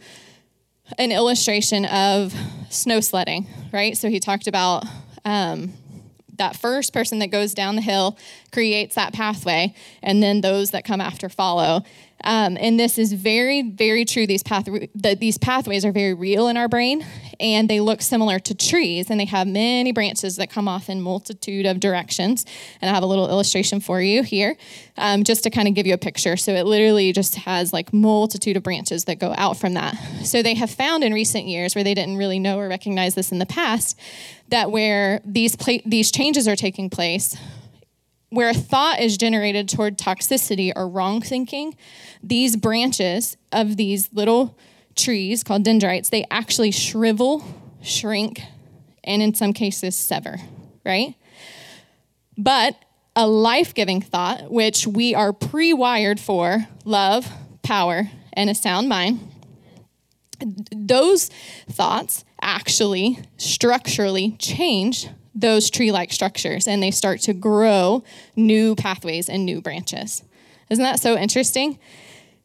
an 0.98 1.12
illustration 1.12 1.86
of 1.86 2.34
snow 2.70 3.02
sledding, 3.02 3.48
right? 3.74 3.98
So 3.98 4.10
he 4.10 4.20
talked 4.20 4.48
about 4.48 4.86
um, 5.26 5.74
that 6.38 6.56
first 6.56 6.94
person 6.94 7.20
that 7.20 7.28
goes 7.28 7.54
down 7.54 7.76
the 7.76 7.82
hill 7.82 8.18
creates 8.52 8.96
that 8.96 9.14
pathway, 9.14 9.74
and 10.04 10.22
then 10.22 10.42
those 10.42 10.72
that 10.72 10.86
come 10.86 11.02
after 11.02 11.30
follow. 11.30 11.84
Um, 12.24 12.56
and 12.60 12.80
this 12.80 12.98
is 13.00 13.14
very, 13.14 13.64
very 13.64 14.06
true. 14.06 14.28
These 14.28 14.44
path 14.44 14.66
the, 14.66 15.16
these 15.16 15.38
pathways 15.40 15.84
are 15.86 15.92
very 15.92 16.14
real 16.14 16.48
in 16.50 16.58
our 16.58 16.68
brain, 16.68 17.06
and 17.40 17.70
they 17.70 17.80
look 17.80 18.02
similar 18.02 18.38
to 18.40 18.54
trees, 18.54 19.10
and 19.10 19.20
they 19.20 19.26
have 19.26 19.48
many 19.48 19.92
branches 19.92 20.36
that 20.36 20.52
come 20.52 20.68
off 20.68 20.90
in 20.90 21.02
multitude 21.02 21.66
of 21.66 21.80
directions. 21.80 22.46
And 22.80 22.90
I 22.92 22.94
have 22.94 23.04
a 23.04 23.08
little 23.08 23.28
illustration 23.28 23.80
for 23.80 24.02
you 24.02 24.22
here, 24.22 24.56
um, 24.98 25.24
just 25.24 25.44
to 25.44 25.50
kind 25.50 25.68
of 25.68 25.74
give 25.74 25.88
you 25.88 25.94
a 25.94 25.98
picture. 25.98 26.38
So 26.38 26.54
it 26.54 26.66
literally 26.66 27.12
just 27.12 27.36
has 27.36 27.74
like 27.74 27.92
multitude 27.92 28.56
of 28.56 28.64
branches 28.64 29.06
that 29.06 29.18
go 29.18 29.34
out 29.38 29.58
from 29.58 29.74
that. 29.74 29.96
So 30.24 30.44
they 30.44 30.54
have 30.56 30.70
found 30.70 31.04
in 31.04 31.14
recent 31.14 31.46
years, 31.46 31.74
where 31.74 31.84
they 31.84 31.96
didn't 31.96 32.18
really 32.18 32.40
know 32.40 32.60
or 32.60 32.68
recognize 32.68 33.16
this 33.16 33.32
in 33.32 33.40
the 33.40 33.48
past, 33.48 34.00
that 34.50 34.70
where 34.70 35.22
these 35.26 35.56
pla- 35.56 35.82
these 35.86 36.12
changes 36.12 36.48
are 36.48 36.56
taking 36.56 36.90
place 36.90 37.36
where 38.32 38.50
a 38.50 38.54
thought 38.54 39.00
is 39.00 39.18
generated 39.18 39.70
toward 39.70 39.98
toxicity 39.98 40.72
or 40.76 40.88
wrong 40.88 41.22
thinking, 41.22 41.76
these 42.24 42.56
branches 42.56 43.38
of 43.52 43.76
these 43.78 44.12
little 44.14 44.58
trees 44.96 45.44
called 45.44 45.64
dendrites, 45.64 46.10
they 46.10 46.26
actually 46.32 46.72
shrivel, 46.72 47.44
shrink, 47.82 48.42
and 49.04 49.22
in 49.22 49.34
some 49.34 49.52
cases 49.52 49.96
sever, 49.96 50.38
right? 50.86 51.16
But 52.38 52.76
a 53.18 53.28
life 53.28 53.74
giving 53.74 54.00
thought, 54.00 54.50
which 54.50 54.88
we 54.88 55.14
are 55.14 55.34
pre 55.34 55.74
wired 55.74 56.20
for 56.20 56.68
love, 56.86 57.30
power, 57.64 58.10
and 58.32 58.50
a 58.50 58.56
sound 58.56 58.88
mind, 58.88 59.20
those 60.72 61.28
thoughts 61.70 62.24
actually 62.42 63.20
structurally 63.36 64.38
change 64.40 65.10
those 65.34 65.70
tree 65.70 65.92
like 65.92 66.12
structures 66.12 66.68
and 66.68 66.82
they 66.82 66.92
start 66.92 67.22
to 67.22 67.34
grow 67.34 68.04
new 68.36 68.76
pathways 68.76 69.30
and 69.30 69.46
new 69.46 69.62
branches. 69.62 70.24
Isn't 70.70 70.84
that 70.84 71.00
so 71.00 71.18
interesting? 71.18 71.80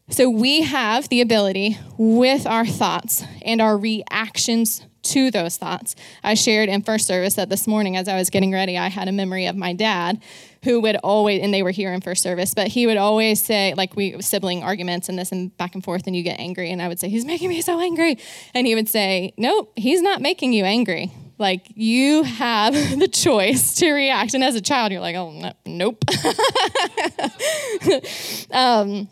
So, 0.09 0.31
we 0.31 0.63
have 0.63 1.09
the 1.09 1.21
ability 1.21 1.79
with 1.99 2.47
our 2.47 2.65
thoughts 2.65 3.25
and 3.43 3.61
our 3.61 3.77
reactions 3.77 4.83
to 5.07 5.31
those 5.31 5.57
thoughts. 5.57 5.95
I 6.23 6.35
shared 6.35 6.69
in 6.69 6.83
first 6.83 7.07
service 7.07 7.35
that 7.35 7.49
this 7.49 7.67
morning 7.67 7.97
as 7.97 8.09
I 8.09 8.17
was 8.17 8.31
getting 8.31 8.53
ready, 8.53 8.77
I 8.77 8.89
had 8.89 9.09
a 9.09 9.13
memory 9.13 9.47
of 9.47 9.57
my 9.57 9.73
dad 9.73 10.21
who 10.65 10.81
would 10.81 10.97
always, 10.97 11.43
and 11.43 11.55
they 11.55 11.63
were 11.63 11.71
here 11.71 11.93
in 11.93 12.01
first 12.01 12.23
service, 12.23 12.55
but 12.55 12.69
he 12.69 12.87
would 12.87 12.97
always 12.97 13.43
say, 13.43 13.75
like 13.75 13.95
we 13.95 14.21
sibling 14.21 14.63
arguments 14.63 15.09
and 15.09 15.19
this 15.19 15.31
and 15.31 15.57
back 15.57 15.75
and 15.75 15.85
forth, 15.85 16.07
and 16.07 16.17
you 16.17 16.23
get 16.23 16.41
angry. 16.41 16.71
And 16.71 16.83
I 16.83 16.89
would 16.89 16.99
say, 16.99 17.09
He's 17.09 17.25
making 17.25 17.49
me 17.49 17.61
so 17.61 17.81
angry. 17.81 18.19
And 18.55 18.67
he 18.67 18.75
would 18.75 18.89
say, 18.89 19.33
Nope, 19.37 19.73
he's 19.77 20.03
not 20.03 20.21
making 20.21 20.53
you 20.53 20.65
angry. 20.65 21.13
Like 21.39 21.67
you 21.75 22.23
have 22.23 22.75
the 22.99 23.09
choice 23.09 23.75
to 23.77 23.93
react. 23.93 24.35
And 24.35 24.43
as 24.43 24.55
a 24.55 24.61
child, 24.61 24.93
you're 24.93 25.01
like, 25.01 25.17
oh, 25.17 25.33
no, 25.33 25.53
nope. 25.67 26.05
um, 28.51 29.09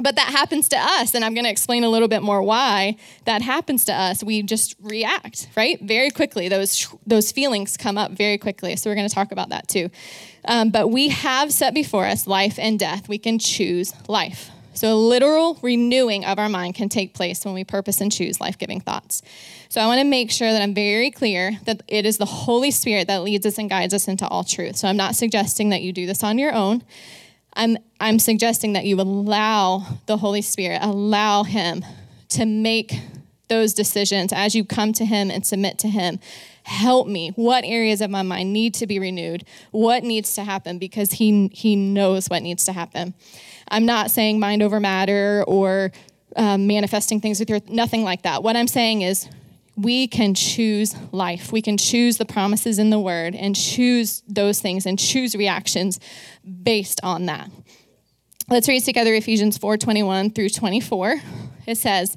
but 0.00 0.16
that 0.16 0.28
happens 0.28 0.68
to 0.68 0.76
us, 0.76 1.14
and 1.14 1.24
I'm 1.24 1.34
going 1.34 1.44
to 1.44 1.50
explain 1.50 1.82
a 1.82 1.88
little 1.88 2.08
bit 2.08 2.22
more 2.22 2.40
why 2.40 2.96
that 3.24 3.42
happens 3.42 3.86
to 3.86 3.92
us. 3.92 4.22
We 4.22 4.42
just 4.42 4.76
react, 4.80 5.48
right? 5.56 5.80
Very 5.80 6.10
quickly. 6.10 6.48
Those, 6.48 6.88
those 7.06 7.32
feelings 7.32 7.76
come 7.76 7.98
up 7.98 8.12
very 8.12 8.38
quickly. 8.38 8.76
So 8.76 8.90
we're 8.90 8.94
going 8.94 9.08
to 9.08 9.14
talk 9.14 9.32
about 9.32 9.48
that 9.48 9.66
too. 9.66 9.90
Um, 10.44 10.70
but 10.70 10.88
we 10.88 11.08
have 11.08 11.52
set 11.52 11.74
before 11.74 12.06
us 12.06 12.28
life 12.28 12.58
and 12.58 12.78
death. 12.78 13.08
We 13.08 13.18
can 13.18 13.38
choose 13.38 13.92
life. 14.08 14.50
So, 14.78 14.92
a 14.92 14.94
literal 14.94 15.58
renewing 15.60 16.24
of 16.24 16.38
our 16.38 16.48
mind 16.48 16.76
can 16.76 16.88
take 16.88 17.12
place 17.12 17.44
when 17.44 17.52
we 17.52 17.64
purpose 17.64 18.00
and 18.00 18.12
choose 18.12 18.40
life 18.40 18.58
giving 18.58 18.80
thoughts. 18.80 19.22
So, 19.68 19.80
I 19.80 19.86
want 19.86 19.98
to 19.98 20.04
make 20.04 20.30
sure 20.30 20.52
that 20.52 20.62
I'm 20.62 20.72
very 20.72 21.10
clear 21.10 21.58
that 21.64 21.82
it 21.88 22.06
is 22.06 22.18
the 22.18 22.24
Holy 22.24 22.70
Spirit 22.70 23.08
that 23.08 23.24
leads 23.24 23.44
us 23.44 23.58
and 23.58 23.68
guides 23.68 23.92
us 23.92 24.06
into 24.06 24.24
all 24.28 24.44
truth. 24.44 24.76
So, 24.76 24.86
I'm 24.86 24.96
not 24.96 25.16
suggesting 25.16 25.70
that 25.70 25.82
you 25.82 25.92
do 25.92 26.06
this 26.06 26.22
on 26.22 26.38
your 26.38 26.54
own. 26.54 26.84
I'm, 27.54 27.76
I'm 27.98 28.20
suggesting 28.20 28.74
that 28.74 28.84
you 28.84 29.00
allow 29.00 29.84
the 30.06 30.16
Holy 30.16 30.42
Spirit, 30.42 30.78
allow 30.80 31.42
Him 31.42 31.84
to 32.28 32.46
make 32.46 32.92
those 33.48 33.74
decisions 33.74 34.32
as 34.32 34.54
you 34.54 34.64
come 34.64 34.92
to 34.94 35.04
Him 35.04 35.30
and 35.30 35.44
submit 35.46 35.78
to 35.78 35.88
Him. 35.88 36.20
Help 36.64 37.08
me. 37.08 37.30
What 37.30 37.64
areas 37.64 38.00
of 38.00 38.10
my 38.10 38.22
mind 38.22 38.52
need 38.52 38.74
to 38.74 38.86
be 38.86 38.98
renewed? 38.98 39.44
What 39.70 40.04
needs 40.04 40.34
to 40.34 40.44
happen? 40.44 40.78
Because 40.78 41.12
He, 41.12 41.48
he 41.52 41.76
knows 41.76 42.28
what 42.28 42.42
needs 42.42 42.64
to 42.66 42.72
happen. 42.72 43.14
I'm 43.68 43.86
not 43.86 44.10
saying 44.10 44.40
mind 44.40 44.62
over 44.62 44.80
matter 44.80 45.44
or 45.46 45.92
um, 46.36 46.66
manifesting 46.66 47.20
things 47.20 47.40
with 47.40 47.50
your, 47.50 47.60
nothing 47.68 48.04
like 48.04 48.22
that. 48.22 48.42
What 48.42 48.56
I'm 48.56 48.68
saying 48.68 49.02
is 49.02 49.28
we 49.76 50.08
can 50.08 50.34
choose 50.34 50.94
life. 51.12 51.52
We 51.52 51.62
can 51.62 51.76
choose 51.76 52.18
the 52.18 52.24
promises 52.24 52.78
in 52.78 52.90
the 52.90 52.98
word 52.98 53.34
and 53.34 53.54
choose 53.54 54.22
those 54.26 54.60
things 54.60 54.86
and 54.86 54.98
choose 54.98 55.36
reactions 55.36 56.00
based 56.62 57.00
on 57.04 57.26
that. 57.26 57.50
Let's 58.50 58.66
read 58.66 58.82
together 58.82 59.14
Ephesians 59.14 59.58
4:21 59.58 60.34
through 60.34 60.48
24. 60.48 61.20
It 61.66 61.76
says, 61.76 62.16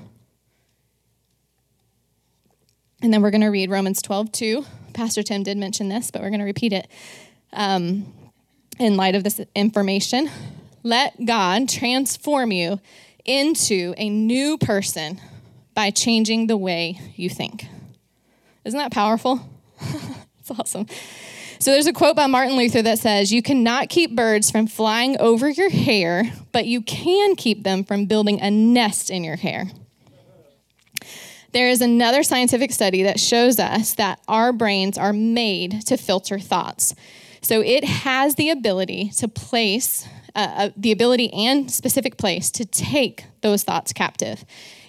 And 3.01 3.11
then 3.11 3.21
we're 3.21 3.31
going 3.31 3.41
to 3.41 3.47
read 3.47 3.69
Romans 3.71 4.01
12, 4.01 4.31
2. 4.31 4.65
Pastor 4.93 5.23
Tim 5.23 5.43
did 5.43 5.57
mention 5.57 5.89
this, 5.89 6.11
but 6.11 6.21
we're 6.21 6.29
going 6.29 6.39
to 6.39 6.45
repeat 6.45 6.73
it 6.73 6.87
um, 7.53 8.13
in 8.77 8.95
light 8.95 9.15
of 9.15 9.23
this 9.23 9.41
information. 9.55 10.29
Let 10.83 11.25
God 11.25 11.67
transform 11.67 12.51
you 12.51 12.79
into 13.25 13.93
a 13.97 14.09
new 14.09 14.57
person 14.57 15.19
by 15.73 15.89
changing 15.89 16.47
the 16.47 16.57
way 16.57 16.99
you 17.15 17.29
think. 17.29 17.65
Isn't 18.65 18.77
that 18.77 18.91
powerful? 18.91 19.49
it's 20.39 20.51
awesome. 20.51 20.85
So 21.59 21.71
there's 21.71 21.87
a 21.87 21.93
quote 21.93 22.15
by 22.15 22.27
Martin 22.27 22.55
Luther 22.55 22.81
that 22.81 22.99
says, 22.99 23.31
You 23.31 23.41
cannot 23.41 23.89
keep 23.89 24.15
birds 24.15 24.51
from 24.51 24.67
flying 24.67 25.19
over 25.19 25.49
your 25.49 25.69
hair, 25.69 26.33
but 26.51 26.65
you 26.65 26.81
can 26.81 27.35
keep 27.35 27.63
them 27.63 27.83
from 27.83 28.05
building 28.05 28.39
a 28.41 28.51
nest 28.51 29.09
in 29.09 29.23
your 29.23 29.35
hair. 29.35 29.65
There 31.51 31.69
is 31.69 31.81
another 31.81 32.23
scientific 32.23 32.71
study 32.71 33.03
that 33.03 33.19
shows 33.19 33.59
us 33.59 33.93
that 33.95 34.19
our 34.27 34.53
brains 34.53 34.97
are 34.97 35.13
made 35.13 35.85
to 35.87 35.97
filter 35.97 36.39
thoughts. 36.39 36.95
So 37.41 37.61
it 37.61 37.83
has 37.83 38.35
the 38.35 38.49
ability 38.49 39.09
to 39.17 39.27
place 39.27 40.07
uh, 40.33 40.39
uh, 40.55 40.69
the 40.77 40.93
ability 40.93 41.33
and 41.33 41.69
specific 41.69 42.17
place 42.17 42.49
to 42.51 42.63
take 42.63 43.25
those 43.41 43.63
thoughts 43.63 43.91
captive 43.91 44.45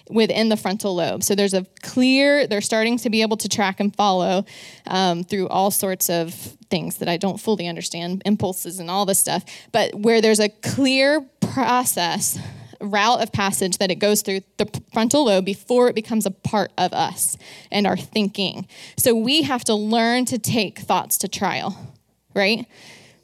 within 0.09 0.47
the 0.47 0.55
frontal 0.55 0.95
lobe. 0.95 1.23
So 1.23 1.35
there's 1.35 1.53
a 1.53 1.65
clear, 1.81 2.47
they're 2.47 2.61
starting 2.61 2.97
to 2.99 3.09
be 3.09 3.21
able 3.21 3.37
to 3.37 3.49
track 3.49 3.79
and 3.79 3.93
follow 3.93 4.45
um, 4.87 5.23
through 5.23 5.49
all 5.49 5.71
sorts 5.71 6.09
of 6.09 6.33
things 6.69 6.97
that 6.97 7.09
I 7.09 7.17
don't 7.17 7.39
fully 7.39 7.67
understand, 7.67 8.21
impulses 8.25 8.79
and 8.79 8.89
all 8.89 9.05
this 9.05 9.19
stuff, 9.19 9.43
but 9.71 9.95
where 9.95 10.21
there's 10.21 10.39
a 10.39 10.49
clear 10.49 11.21
process 11.41 12.39
route 12.83 13.21
of 13.21 13.31
passage 13.31 13.77
that 13.77 13.91
it 13.91 13.95
goes 13.95 14.21
through 14.21 14.41
the 14.57 14.69
frontal 14.91 15.25
lobe 15.25 15.45
before 15.45 15.87
it 15.87 15.95
becomes 15.95 16.25
a 16.25 16.31
part 16.31 16.71
of 16.77 16.93
us 16.93 17.37
and 17.71 17.87
our 17.87 17.97
thinking. 17.97 18.67
So 18.97 19.15
we 19.15 19.43
have 19.43 19.63
to 19.65 19.73
learn 19.73 20.25
to 20.25 20.37
take 20.37 20.79
thoughts 20.79 21.17
to 21.19 21.27
trial, 21.27 21.95
right? 22.33 22.67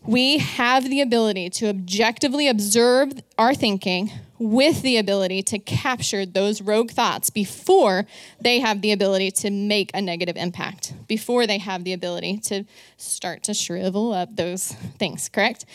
we 0.03 0.37
have 0.37 0.89
the 0.89 1.01
ability 1.01 1.49
to 1.49 1.67
objectively 1.67 2.47
observe 2.47 3.11
our 3.37 3.53
thinking 3.53 4.11
with 4.37 4.81
the 4.81 4.95
ability 4.95 5.43
to 5.43 5.59
capture 5.59 6.25
those 6.25 6.61
rogue 6.61 6.91
thoughts 6.91 7.29
before 7.29 8.05
they 8.39 8.59
have 8.59 8.81
the 8.81 8.93
ability 8.93 9.29
to 9.29 9.51
make 9.51 9.91
a 9.93 10.01
negative 10.01 10.37
impact, 10.37 10.93
before 11.07 11.45
they 11.45 11.57
have 11.57 11.83
the 11.83 11.91
ability 11.91 12.37
to 12.37 12.63
start 12.95 13.43
to 13.43 13.53
shrivel 13.53 14.13
up 14.13 14.33
those 14.35 14.71
things, 14.97 15.27
correct? 15.27 15.65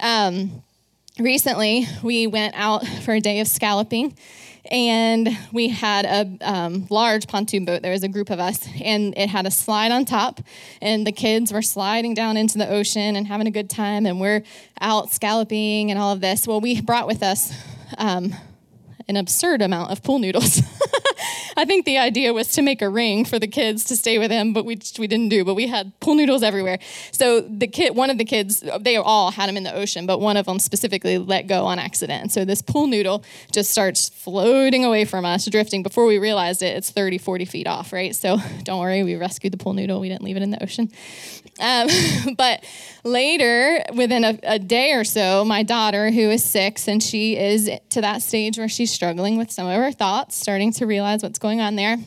Um, 0.00 0.62
recently, 1.18 1.86
we 2.02 2.26
went 2.26 2.54
out 2.56 2.86
for 2.86 3.14
a 3.14 3.20
day 3.20 3.40
of 3.40 3.48
scalloping 3.48 4.16
and 4.70 5.28
we 5.52 5.68
had 5.68 6.04
a 6.04 6.48
um, 6.48 6.86
large 6.90 7.26
pontoon 7.26 7.64
boat. 7.64 7.82
There 7.82 7.92
was 7.92 8.02
a 8.02 8.08
group 8.08 8.30
of 8.30 8.38
us, 8.38 8.68
and 8.82 9.16
it 9.16 9.28
had 9.28 9.46
a 9.46 9.50
slide 9.50 9.92
on 9.92 10.04
top, 10.04 10.40
and 10.82 11.06
the 11.06 11.12
kids 11.12 11.52
were 11.52 11.62
sliding 11.62 12.14
down 12.14 12.36
into 12.36 12.58
the 12.58 12.68
ocean 12.68 13.16
and 13.16 13.26
having 13.26 13.46
a 13.46 13.50
good 13.50 13.70
time, 13.70 14.04
and 14.06 14.20
we're 14.20 14.42
out 14.80 15.10
scalloping 15.10 15.90
and 15.90 15.98
all 15.98 16.12
of 16.12 16.20
this. 16.20 16.46
Well, 16.46 16.60
we 16.60 16.80
brought 16.80 17.06
with 17.06 17.22
us 17.22 17.52
um, 17.96 18.34
an 19.08 19.16
absurd 19.16 19.62
amount 19.62 19.90
of 19.90 20.02
pool 20.02 20.18
noodles. 20.18 20.62
I 21.56 21.64
think 21.64 21.86
the 21.86 21.98
idea 21.98 22.32
was 22.32 22.48
to 22.52 22.62
make 22.62 22.82
a 22.82 22.88
ring 22.88 23.24
for 23.24 23.38
the 23.38 23.48
kids 23.48 23.82
to 23.84 23.96
stay 23.96 24.18
with 24.18 24.30
him, 24.30 24.52
but 24.52 24.64
we 24.64 24.78
we 24.98 25.08
didn't 25.08 25.28
do. 25.28 25.44
But 25.44 25.54
we 25.54 25.66
had 25.66 25.98
pool 25.98 26.14
noodles 26.14 26.42
everywhere. 26.44 26.78
So 27.10 27.40
the 27.40 27.66
kid, 27.66 27.96
one 27.96 28.10
of 28.10 28.18
the 28.18 28.24
kids, 28.24 28.62
they 28.80 28.96
all 28.96 29.32
had 29.32 29.48
them 29.48 29.56
in 29.56 29.64
the 29.64 29.74
ocean, 29.74 30.06
but 30.06 30.20
one 30.20 30.36
of 30.36 30.46
them 30.46 30.60
specifically 30.60 31.18
let 31.18 31.48
go 31.48 31.64
on 31.66 31.78
accident. 31.78 32.30
So 32.30 32.44
this 32.44 32.62
pool 32.62 32.86
noodle 32.86 33.24
just 33.52 33.70
starts 33.70 34.08
floating 34.08 34.84
away 34.84 35.04
from 35.04 35.24
us, 35.24 35.46
drifting. 35.46 35.82
Before 35.82 36.06
we 36.06 36.18
realized 36.18 36.62
it, 36.62 36.76
it's 36.76 36.90
30, 36.90 37.18
40 37.18 37.44
feet 37.44 37.66
off, 37.66 37.92
right? 37.92 38.14
So 38.14 38.38
don't 38.62 38.80
worry, 38.80 39.02
we 39.02 39.16
rescued 39.16 39.52
the 39.52 39.58
pool 39.58 39.72
noodle. 39.72 40.00
We 40.00 40.08
didn't 40.08 40.22
leave 40.22 40.36
it 40.36 40.42
in 40.42 40.50
the 40.50 40.62
ocean. 40.62 40.90
Um, 41.60 41.88
but 42.36 42.64
later, 43.04 43.84
within 43.94 44.24
a, 44.24 44.38
a 44.42 44.58
day 44.58 44.92
or 44.92 45.04
so, 45.04 45.44
my 45.44 45.62
daughter, 45.62 46.10
who 46.10 46.30
is 46.30 46.44
six, 46.44 46.88
and 46.88 47.02
she 47.02 47.36
is 47.36 47.70
to 47.90 48.00
that 48.00 48.22
stage 48.22 48.58
where 48.58 48.68
she's 48.68 48.92
struggling 48.98 49.38
with 49.38 49.48
some 49.52 49.68
of 49.68 49.76
her 49.76 49.92
thoughts, 49.92 50.34
starting 50.34 50.72
to 50.72 50.84
realize 50.84 51.22
what's 51.22 51.38
going 51.38 51.60
on 51.60 51.76
there, 51.76 51.98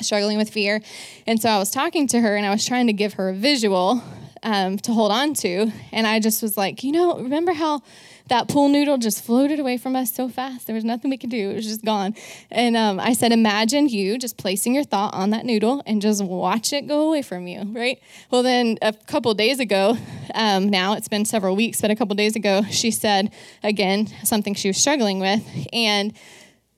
struggling 0.00 0.38
with 0.38 0.48
fear. 0.48 0.80
And 1.26 1.38
so 1.38 1.50
I 1.50 1.58
was 1.58 1.70
talking 1.70 2.06
to 2.08 2.20
her 2.22 2.34
and 2.34 2.46
I 2.46 2.50
was 2.50 2.64
trying 2.64 2.86
to 2.86 2.94
give 2.94 3.12
her 3.14 3.28
a 3.28 3.34
visual 3.34 4.02
um, 4.44 4.76
to 4.78 4.92
hold 4.92 5.10
on 5.10 5.34
to. 5.34 5.72
And 5.90 6.06
I 6.06 6.20
just 6.20 6.42
was 6.42 6.56
like, 6.56 6.84
you 6.84 6.92
know, 6.92 7.18
remember 7.18 7.52
how 7.52 7.82
that 8.28 8.48
pool 8.48 8.68
noodle 8.68 8.96
just 8.96 9.24
floated 9.24 9.58
away 9.58 9.76
from 9.76 9.96
us 9.96 10.12
so 10.12 10.28
fast? 10.28 10.66
There 10.66 10.74
was 10.74 10.84
nothing 10.84 11.10
we 11.10 11.18
could 11.18 11.30
do, 11.30 11.50
it 11.50 11.56
was 11.56 11.66
just 11.66 11.84
gone. 11.84 12.14
And 12.50 12.76
um, 12.76 13.00
I 13.00 13.14
said, 13.14 13.32
imagine 13.32 13.88
you 13.88 14.18
just 14.18 14.36
placing 14.36 14.74
your 14.74 14.84
thought 14.84 15.14
on 15.14 15.30
that 15.30 15.44
noodle 15.44 15.82
and 15.86 16.00
just 16.00 16.22
watch 16.22 16.72
it 16.72 16.86
go 16.86 17.08
away 17.08 17.22
from 17.22 17.46
you, 17.46 17.62
right? 17.72 18.00
Well, 18.30 18.42
then 18.42 18.78
a 18.82 18.92
couple 18.92 19.34
days 19.34 19.58
ago, 19.58 19.96
um, 20.34 20.68
now 20.68 20.94
it's 20.94 21.08
been 21.08 21.24
several 21.24 21.56
weeks, 21.56 21.80
but 21.80 21.90
a 21.90 21.96
couple 21.96 22.14
days 22.14 22.36
ago, 22.36 22.62
she 22.70 22.90
said 22.90 23.32
again 23.62 24.06
something 24.22 24.54
she 24.54 24.68
was 24.68 24.76
struggling 24.76 25.20
with. 25.20 25.42
And 25.72 26.14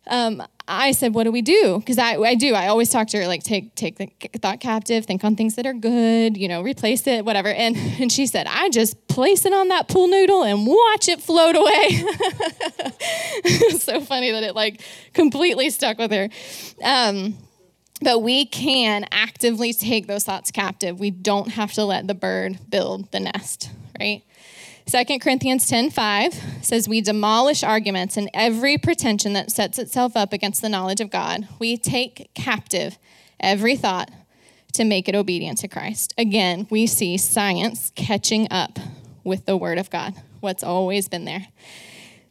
um, 0.09 0.43
I 0.69 0.93
said, 0.93 1.15
"What 1.15 1.25
do 1.25 1.33
we 1.33 1.43
do?" 1.43 1.79
Because 1.79 1.99
I, 1.99 2.17
I 2.17 2.35
do. 2.35 2.55
I 2.55 2.69
always 2.69 2.91
talk 2.91 3.09
to 3.09 3.19
her 3.19 3.27
like, 3.27 3.43
take 3.43 3.75
take 3.75 3.97
the 3.99 4.09
thought 4.39 4.61
captive, 4.61 5.07
think 5.07 5.23
on 5.25 5.37
things 5.37 5.55
that 5.57 5.67
are 5.67 5.75
good, 5.75 6.37
you 6.37 6.49
know, 6.49 6.63
replace 6.63 7.07
it, 7.07 7.25
whatever. 7.25 7.49
And 7.49 7.77
and 8.01 8.11
she 8.11 8.27
said, 8.27 8.47
"I 8.49 8.69
just 8.71 9.07
place 9.09 9.45
it 9.47 9.53
on 9.53 9.69
that 9.69 9.89
pool 9.89 10.09
noodle 10.09 10.43
and 10.43 10.67
watch 10.67 11.09
it 11.09 11.21
float 11.21 11.57
away." 11.57 11.89
so 13.79 14.01
funny 14.01 14.31
that 14.33 14.43
it 14.43 14.55
like 14.55 14.81
completely 15.13 15.71
stuck 15.71 15.99
with 15.99 16.11
her. 16.13 16.29
Um, 16.83 17.37
But 18.03 18.19
we 18.19 18.45
can 18.45 19.07
actively 19.11 19.73
take 19.73 20.07
those 20.07 20.25
thoughts 20.25 20.51
captive. 20.51 21.01
We 21.01 21.11
don't 21.11 21.49
have 21.53 21.73
to 21.75 21.85
let 21.85 22.07
the 22.07 22.15
bird 22.15 22.59
build 22.69 23.11
the 23.11 23.21
nest, 23.21 23.71
right? 23.99 24.23
2 24.89 25.19
Corinthians 25.19 25.69
10:5 25.69 26.65
says 26.65 26.89
we 26.89 27.01
demolish 27.01 27.65
arguments 27.65 28.17
and 28.17 28.31
every 28.33 28.79
pretension 28.79 29.33
that 29.33 29.51
sets 29.51 29.81
itself 29.81 30.17
up 30.17 30.33
against 30.33 30.63
the 30.63 30.69
knowledge 30.69 31.01
of 31.01 31.11
God. 31.11 31.49
We 31.59 31.77
take 31.77 32.31
captive 32.35 32.97
every 33.41 33.75
thought 33.75 34.13
to 34.75 34.85
make 34.85 35.09
it 35.09 35.17
obedient 35.17 35.59
to 35.59 35.69
Christ. 35.69 36.15
Again, 36.17 36.69
we 36.71 36.87
see 36.87 37.17
science 37.17 37.91
catching 37.97 38.47
up 38.49 38.79
with 39.25 39.45
the 39.45 39.57
word 39.57 39.79
of 39.79 39.91
God. 39.91 40.15
What's 40.39 40.63
always 40.63 41.09
been 41.09 41.25
there. 41.25 41.49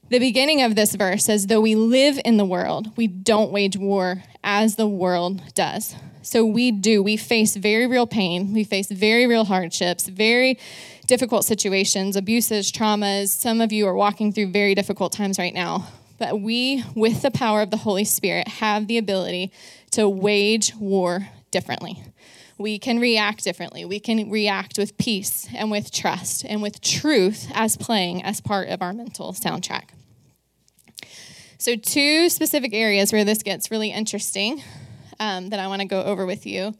The 0.07 0.19
beginning 0.19 0.61
of 0.61 0.75
this 0.75 0.95
verse 0.95 1.25
says, 1.25 1.47
Though 1.47 1.59
we 1.59 1.75
live 1.75 2.17
in 2.23 2.37
the 2.37 2.45
world, 2.45 2.95
we 2.95 3.07
don't 3.07 3.51
wage 3.51 3.75
war 3.75 4.23
as 4.45 4.77
the 4.77 4.87
world 4.87 5.41
does. 5.55 5.93
So 6.25 6.43
we 6.43 6.71
do. 6.71 7.03
We 7.03 7.17
face 7.17 7.55
very 7.55 7.85
real 7.85 8.07
pain. 8.07 8.51
We 8.51 8.63
face 8.63 8.87
very 8.87 9.27
real 9.27 9.45
hardships, 9.45 10.07
very 10.07 10.57
difficult 11.05 11.45
situations, 11.45 12.15
abuses, 12.15 12.71
traumas. 12.71 13.27
Some 13.27 13.61
of 13.61 13.71
you 13.71 13.85
are 13.85 13.93
walking 13.93 14.33
through 14.33 14.51
very 14.51 14.73
difficult 14.73 15.13
times 15.13 15.37
right 15.37 15.53
now. 15.53 15.87
But 16.17 16.41
we, 16.41 16.83
with 16.95 17.21
the 17.21 17.29
power 17.29 17.61
of 17.61 17.69
the 17.69 17.77
Holy 17.77 18.05
Spirit, 18.05 18.47
have 18.47 18.87
the 18.87 18.97
ability 18.97 19.51
to 19.91 20.09
wage 20.09 20.73
war 20.75 21.29
differently. 21.51 22.01
We 22.57 22.79
can 22.79 22.99
react 22.99 23.43
differently. 23.43 23.85
We 23.85 23.99
can 23.99 24.31
react 24.31 24.79
with 24.79 24.97
peace 24.97 25.47
and 25.53 25.69
with 25.69 25.91
trust 25.91 26.43
and 26.43 26.59
with 26.59 26.81
truth 26.81 27.51
as 27.53 27.77
playing 27.77 28.23
as 28.23 28.41
part 28.41 28.69
of 28.69 28.81
our 28.81 28.93
mental 28.93 29.31
soundtrack. 29.33 29.89
So, 31.59 31.75
two 31.75 32.29
specific 32.29 32.73
areas 32.73 33.13
where 33.13 33.23
this 33.23 33.43
gets 33.43 33.69
really 33.69 33.91
interesting 33.91 34.63
um, 35.19 35.49
that 35.49 35.59
I 35.59 35.67
want 35.67 35.81
to 35.81 35.87
go 35.87 36.03
over 36.03 36.25
with 36.25 36.45
you. 36.45 36.73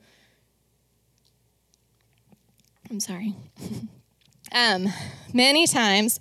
I'm 2.89 3.00
sorry. 3.00 3.36
Um, 4.52 4.88
many 5.34 5.67
times 5.67 6.19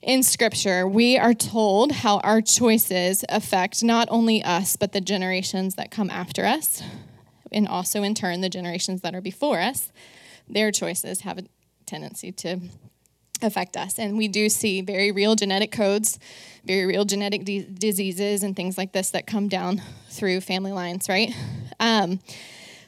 in 0.00 0.22
Scripture, 0.22 0.86
we 0.86 1.18
are 1.18 1.34
told 1.34 1.90
how 1.90 2.18
our 2.20 2.40
choices 2.40 3.24
affect 3.28 3.82
not 3.82 4.06
only 4.12 4.44
us, 4.44 4.76
but 4.76 4.92
the 4.92 5.00
generations 5.00 5.74
that 5.74 5.90
come 5.90 6.08
after 6.08 6.44
us, 6.44 6.82
and 7.50 7.66
also 7.66 8.04
in 8.04 8.14
turn, 8.14 8.42
the 8.42 8.48
generations 8.48 9.00
that 9.00 9.14
are 9.14 9.20
before 9.20 9.58
us. 9.58 9.90
Their 10.48 10.70
choices 10.70 11.22
have 11.22 11.38
a 11.38 11.44
tendency 11.84 12.30
to 12.32 12.60
affect 13.42 13.76
us. 13.76 13.98
And 13.98 14.16
we 14.16 14.28
do 14.28 14.48
see 14.48 14.80
very 14.80 15.12
real 15.12 15.34
genetic 15.34 15.72
codes, 15.72 16.18
very 16.64 16.86
real 16.86 17.04
genetic 17.04 17.44
de- 17.44 17.64
diseases, 17.64 18.42
and 18.42 18.54
things 18.54 18.78
like 18.78 18.92
this 18.92 19.10
that 19.10 19.26
come 19.26 19.48
down 19.48 19.82
through 20.10 20.40
family 20.40 20.72
lines, 20.72 21.08
right? 21.08 21.32
Um, 21.80 22.20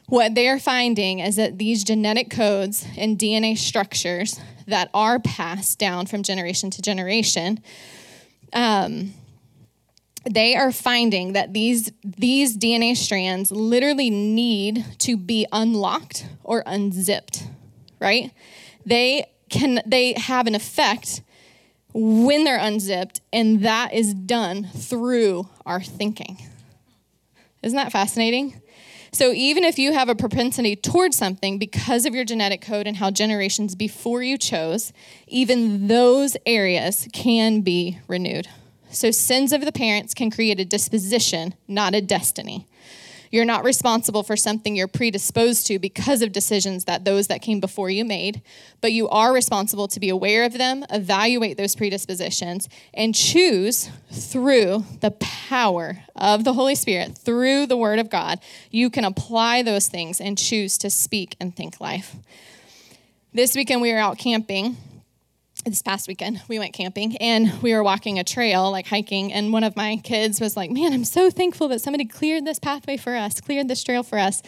what 0.07 0.35
they're 0.35 0.59
finding 0.59 1.21
is 1.21 1.37
that 1.37 1.59
these 1.59 1.85
genetic 1.85 2.31
codes 2.31 2.85
and 2.99 3.17
DNA 3.17 3.57
structures 3.57 4.41
that 4.67 4.91
are 4.93 5.21
passed 5.21 5.79
down 5.79 6.07
from 6.07 6.25
generation 6.25 6.69
to 6.71 6.83
generation, 6.83 7.61
um, 8.53 9.15
they 10.29 10.57
are 10.57 10.73
finding 10.73 11.33
that 11.35 11.53
these, 11.53 11.93
these 12.03 12.57
DNA 12.57 12.97
strands 12.97 13.51
literally 13.51 14.11
need 14.11 14.85
to 14.99 15.17
be 15.17 15.47
unlocked 15.53 16.27
or 16.43 16.65
unzipped, 16.67 17.45
right? 18.01 18.33
They 18.85 19.27
can 19.51 19.83
they 19.85 20.15
have 20.15 20.47
an 20.47 20.55
effect 20.55 21.23
when 21.93 22.45
they're 22.45 22.59
unzipped, 22.59 23.21
and 23.33 23.63
that 23.63 23.93
is 23.93 24.15
done 24.15 24.65
through 24.65 25.49
our 25.67 25.83
thinking. 25.83 26.39
Isn't 27.63 27.77
that 27.77 27.93
fascinating? 27.93 28.61
So, 29.13 29.33
even 29.33 29.65
if 29.65 29.79
you 29.79 29.93
have 29.93 30.09
a 30.09 30.15
propensity 30.15 30.77
towards 30.77 31.17
something 31.17 31.59
because 31.59 32.07
of 32.07 32.15
your 32.15 32.25
genetic 32.25 32.63
code 32.63 32.87
and 32.87 32.97
how 32.97 33.11
generations 33.11 33.75
before 33.75 34.23
you 34.23 34.39
chose, 34.39 34.93
even 35.27 35.89
those 35.89 36.37
areas 36.47 37.09
can 37.13 37.61
be 37.63 37.99
renewed. 38.07 38.49
So, 38.91 39.11
sins 39.11 39.53
of 39.53 39.65
the 39.65 39.73
parents 39.73 40.15
can 40.15 40.31
create 40.31 40.61
a 40.61 40.65
disposition, 40.65 41.55
not 41.67 41.95
a 41.95 42.01
destiny. 42.01 42.69
You're 43.31 43.45
not 43.45 43.63
responsible 43.63 44.25
for 44.25 44.37
something 44.37 44.75
you're 44.75 44.89
predisposed 44.89 45.67
to 45.69 45.79
because 45.79 46.21
of 46.21 46.33
decisions 46.33 46.85
that 46.87 47.05
those 47.05 47.29
that 47.29 47.43
came 47.43 47.61
before 47.61 47.89
you 47.89 48.05
made, 48.05 48.43
but 48.81 48.93
you 48.93 49.09
are 49.09 49.33
responsible 49.33 49.87
to 49.89 50.01
be 50.01 50.09
aware 50.09 50.45
of 50.45 50.59
them, 50.59 50.85
evaluate 50.91 51.57
those 51.57 51.77
predispositions, 51.77 52.69
and 52.93 53.15
choose 53.15 53.89
through 54.11 54.85
the 55.01 55.13
power 55.13 56.03
of 56.17 56.43
the 56.43 56.55
Holy 56.55 56.75
Spirit, 56.75 57.17
through 57.17 57.67
the 57.67 57.77
Word 57.77 58.01
of 58.01 58.11
God, 58.11 58.41
you 58.71 58.91
can 58.91 59.05
apply 59.05 59.63
those 59.63 59.87
things 59.87 60.21
and 60.21 60.37
choose 60.37 60.77
to 60.79 60.91
speak 60.91 61.37
and 61.41 61.55
think 61.55 61.81
life. 61.81 62.17
This 63.33 63.55
weekend 63.55 63.81
we 63.81 63.93
were 63.93 63.99
out 63.99 64.19
camping 64.19 64.77
this 65.65 65.83
past 65.83 66.09
weekend 66.09 66.41
we 66.49 66.59
went 66.59 66.73
camping 66.73 67.17
and 67.19 67.61
we 67.63 67.75
were 67.75 67.83
walking 67.83 68.19
a 68.19 68.25
trail 68.25 68.71
like 68.71 68.87
hiking 68.87 69.33
and 69.33 69.53
one 69.53 69.65
of 69.65 69.77
my 69.77 69.97
kids 70.03 70.41
was 70.41 70.57
like 70.57 70.71
man 70.71 70.93
i'm 70.93 71.05
so 71.05 71.31
thankful 71.31 71.69
that 71.69 71.81
somebody 71.81 72.05
cleared 72.05 72.45
this 72.45 72.59
pathway 72.59 72.97
for 72.97 73.15
us 73.15 73.41
cleared 73.41 73.69
this 73.69 73.83
trail 73.83 74.03
for 74.03 74.19
us. 74.19 74.43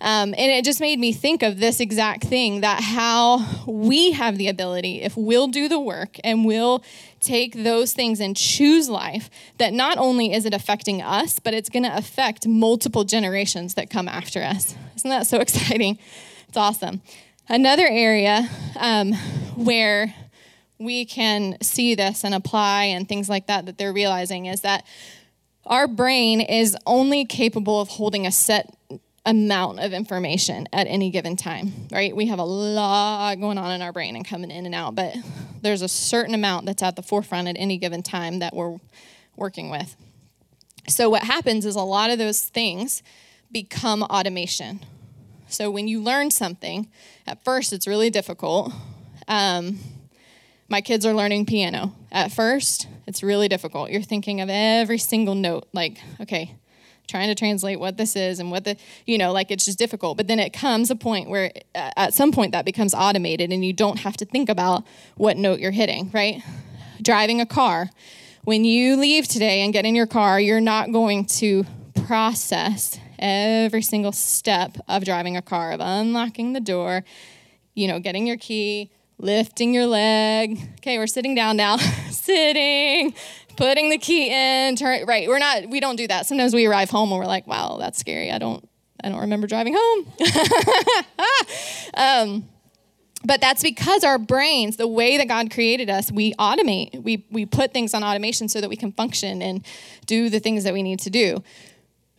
Um, 0.00 0.34
and 0.36 0.50
it 0.52 0.64
just 0.64 0.80
made 0.80 0.98
me 0.98 1.12
think 1.12 1.42
of 1.42 1.58
this 1.58 1.80
exact 1.80 2.24
thing 2.24 2.60
that 2.60 2.82
how 2.82 3.44
we 3.66 4.12
have 4.12 4.38
the 4.38 4.48
ability 4.48 5.02
if 5.02 5.16
we'll 5.16 5.48
do 5.48 5.68
the 5.68 5.80
work 5.80 6.16
and 6.24 6.44
we'll 6.44 6.82
take 7.20 7.64
those 7.64 7.92
things 7.92 8.20
and 8.20 8.36
choose 8.36 8.88
life 8.88 9.28
that 9.58 9.72
not 9.72 9.98
only 9.98 10.32
is 10.32 10.46
it 10.46 10.54
affecting 10.54 11.02
us 11.02 11.38
but 11.38 11.54
it's 11.54 11.68
going 11.68 11.82
to 11.82 11.96
affect 11.96 12.46
multiple 12.46 13.04
generations 13.04 13.74
that 13.74 13.90
come 13.90 14.08
after 14.08 14.42
us. 14.42 14.74
Isn't 14.96 15.10
that 15.10 15.26
so 15.26 15.40
exciting? 15.40 15.98
It's 16.48 16.56
awesome. 16.56 17.02
Another 17.48 17.86
area 17.86 18.48
um, 18.76 19.12
where 19.54 20.14
we 20.78 21.04
can 21.04 21.56
see 21.62 21.94
this 21.94 22.24
and 22.24 22.34
apply 22.34 22.84
and 22.84 23.08
things 23.08 23.28
like 23.28 23.46
that 23.46 23.66
that 23.66 23.78
they're 23.78 23.92
realizing 23.92 24.46
is 24.46 24.60
that 24.60 24.84
our 25.64 25.88
brain 25.88 26.40
is 26.40 26.76
only 26.86 27.24
capable 27.24 27.80
of 27.80 27.88
holding 27.88 28.26
a 28.26 28.32
set 28.32 28.76
amount 29.24 29.80
of 29.80 29.92
information 29.92 30.68
at 30.72 30.86
any 30.86 31.10
given 31.10 31.34
time, 31.34 31.72
right? 31.90 32.14
We 32.14 32.26
have 32.26 32.38
a 32.38 32.44
lot 32.44 33.34
going 33.40 33.58
on 33.58 33.72
in 33.72 33.82
our 33.82 33.92
brain 33.92 34.14
and 34.14 34.24
coming 34.24 34.52
in 34.52 34.64
and 34.66 34.74
out, 34.74 34.94
but 34.94 35.16
there's 35.62 35.82
a 35.82 35.88
certain 35.88 36.34
amount 36.34 36.66
that's 36.66 36.82
at 36.82 36.94
the 36.94 37.02
forefront 37.02 37.48
at 37.48 37.56
any 37.58 37.76
given 37.76 38.02
time 38.02 38.38
that 38.38 38.54
we're 38.54 38.76
working 39.34 39.68
with. 39.68 39.96
So, 40.88 41.10
what 41.10 41.24
happens 41.24 41.66
is 41.66 41.74
a 41.74 41.80
lot 41.80 42.10
of 42.10 42.18
those 42.18 42.42
things 42.42 43.02
become 43.50 44.04
automation. 44.04 44.80
So, 45.48 45.68
when 45.68 45.88
you 45.88 46.00
learn 46.00 46.30
something, 46.30 46.88
at 47.26 47.42
first 47.44 47.72
it's 47.72 47.88
really 47.88 48.10
difficult. 48.10 48.72
Um, 49.26 49.80
my 50.68 50.80
kids 50.80 51.06
are 51.06 51.14
learning 51.14 51.46
piano. 51.46 51.94
At 52.10 52.32
first, 52.32 52.88
it's 53.06 53.22
really 53.22 53.48
difficult. 53.48 53.90
You're 53.90 54.02
thinking 54.02 54.40
of 54.40 54.48
every 54.50 54.98
single 54.98 55.34
note, 55.34 55.68
like, 55.72 55.98
okay, 56.20 56.54
trying 57.06 57.28
to 57.28 57.34
translate 57.34 57.78
what 57.78 57.96
this 57.96 58.16
is 58.16 58.40
and 58.40 58.50
what 58.50 58.64
the, 58.64 58.76
you 59.06 59.16
know, 59.16 59.32
like 59.32 59.50
it's 59.50 59.64
just 59.64 59.78
difficult. 59.78 60.16
But 60.16 60.26
then 60.26 60.40
it 60.40 60.52
comes 60.52 60.90
a 60.90 60.96
point 60.96 61.28
where 61.28 61.52
uh, 61.74 61.90
at 61.96 62.14
some 62.14 62.32
point 62.32 62.52
that 62.52 62.64
becomes 62.64 62.94
automated 62.94 63.52
and 63.52 63.64
you 63.64 63.72
don't 63.72 64.00
have 64.00 64.16
to 64.18 64.24
think 64.24 64.48
about 64.48 64.84
what 65.16 65.36
note 65.36 65.60
you're 65.60 65.70
hitting, 65.70 66.10
right? 66.12 66.42
Driving 67.00 67.40
a 67.40 67.46
car. 67.46 67.90
When 68.44 68.64
you 68.64 68.96
leave 68.96 69.28
today 69.28 69.62
and 69.62 69.72
get 69.72 69.84
in 69.84 69.94
your 69.94 70.06
car, 70.06 70.40
you're 70.40 70.60
not 70.60 70.92
going 70.92 71.26
to 71.26 71.64
process 72.06 72.98
every 73.18 73.82
single 73.82 74.12
step 74.12 74.76
of 74.88 75.04
driving 75.04 75.36
a 75.36 75.42
car, 75.42 75.72
of 75.72 75.80
unlocking 75.80 76.52
the 76.52 76.60
door, 76.60 77.04
you 77.74 77.88
know, 77.88 77.98
getting 77.98 78.26
your 78.26 78.36
key, 78.36 78.90
lifting 79.18 79.74
your 79.74 79.86
leg. 79.86 80.58
Okay, 80.78 80.98
we're 80.98 81.06
sitting 81.06 81.34
down 81.34 81.56
now. 81.56 81.76
sitting, 82.10 83.14
putting 83.56 83.90
the 83.90 83.98
key 83.98 84.30
in. 84.30 84.76
Turn, 84.76 85.06
right, 85.06 85.28
we're 85.28 85.38
not. 85.38 85.68
We 85.68 85.80
don't 85.80 85.96
do 85.96 86.06
that. 86.08 86.26
Sometimes 86.26 86.54
we 86.54 86.66
arrive 86.66 86.90
home 86.90 87.10
and 87.10 87.18
we're 87.18 87.26
like, 87.26 87.46
"Wow, 87.46 87.76
that's 87.78 87.98
scary. 87.98 88.30
I 88.30 88.38
don't. 88.38 88.68
I 89.02 89.08
don't 89.08 89.20
remember 89.20 89.46
driving 89.46 89.76
home." 89.76 90.12
um, 91.94 92.48
but 93.24 93.40
that's 93.40 93.62
because 93.62 94.04
our 94.04 94.18
brains, 94.18 94.76
the 94.76 94.86
way 94.86 95.16
that 95.16 95.26
God 95.28 95.50
created 95.50 95.90
us, 95.90 96.12
we 96.12 96.34
automate. 96.34 97.02
We 97.02 97.26
we 97.30 97.46
put 97.46 97.72
things 97.72 97.94
on 97.94 98.04
automation 98.04 98.48
so 98.48 98.60
that 98.60 98.70
we 98.70 98.76
can 98.76 98.92
function 98.92 99.42
and 99.42 99.64
do 100.06 100.28
the 100.30 100.40
things 100.40 100.64
that 100.64 100.72
we 100.72 100.82
need 100.82 101.00
to 101.00 101.10
do. 101.10 101.42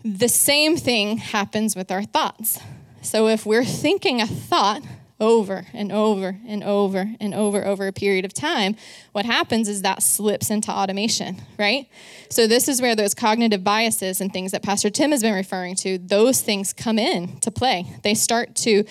The 0.03 0.29
same 0.29 0.77
thing 0.77 1.17
happens 1.17 1.75
with 1.75 1.91
our 1.91 2.03
thoughts. 2.03 2.59
So 3.01 3.27
if 3.27 3.45
we're 3.45 3.65
thinking 3.65 4.21
a 4.21 4.27
thought 4.27 4.81
over 5.19 5.65
and 5.73 5.91
over 5.91 6.37
and 6.47 6.63
over 6.63 7.11
and 7.19 7.33
over 7.33 7.65
over 7.65 7.87
a 7.87 7.93
period 7.93 8.23
of 8.23 8.33
time, 8.33 8.75
what 9.13 9.25
happens 9.25 9.67
is 9.67 9.81
that 9.81 10.03
slips 10.03 10.49
into 10.51 10.71
automation, 10.71 11.41
right? 11.57 11.87
So 12.29 12.45
this 12.45 12.67
is 12.67 12.81
where 12.81 12.95
those 12.95 13.13
cognitive 13.13 13.63
biases 13.63 14.21
and 14.21 14.31
things 14.31 14.51
that 14.51 14.61
Pastor 14.61 14.89
Tim 14.89 15.11
has 15.11 15.21
been 15.21 15.33
referring 15.33 15.75
to, 15.77 15.97
those 15.97 16.41
things 16.41 16.71
come 16.73 16.99
in 16.99 17.39
to 17.39 17.49
play. 17.49 17.85
They 18.03 18.13
start 18.13 18.55
to 18.57 18.83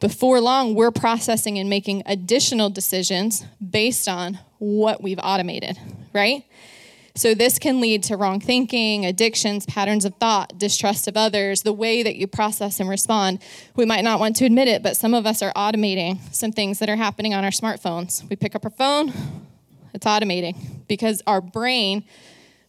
before 0.00 0.40
long 0.40 0.74
we're 0.74 0.90
processing 0.90 1.58
and 1.58 1.70
making 1.70 2.02
additional 2.06 2.70
decisions 2.70 3.44
based 3.66 4.08
on 4.08 4.38
what 4.58 5.02
we've 5.02 5.20
automated, 5.22 5.78
right? 6.12 6.44
So, 7.14 7.34
this 7.34 7.58
can 7.58 7.80
lead 7.80 8.02
to 8.04 8.16
wrong 8.16 8.40
thinking, 8.40 9.04
addictions, 9.04 9.66
patterns 9.66 10.04
of 10.04 10.14
thought, 10.14 10.58
distrust 10.58 11.08
of 11.08 11.16
others, 11.16 11.62
the 11.62 11.72
way 11.72 12.02
that 12.02 12.16
you 12.16 12.26
process 12.26 12.80
and 12.80 12.88
respond. 12.88 13.40
We 13.74 13.84
might 13.84 14.04
not 14.04 14.20
want 14.20 14.36
to 14.36 14.44
admit 14.44 14.68
it, 14.68 14.82
but 14.82 14.96
some 14.96 15.14
of 15.14 15.26
us 15.26 15.42
are 15.42 15.52
automating 15.54 16.18
some 16.32 16.52
things 16.52 16.78
that 16.78 16.88
are 16.88 16.96
happening 16.96 17.34
on 17.34 17.44
our 17.44 17.50
smartphones. 17.50 18.28
We 18.30 18.36
pick 18.36 18.54
up 18.54 18.64
our 18.64 18.70
phone, 18.70 19.12
it's 19.92 20.06
automating 20.06 20.86
because 20.88 21.22
our 21.26 21.40
brain, 21.40 22.04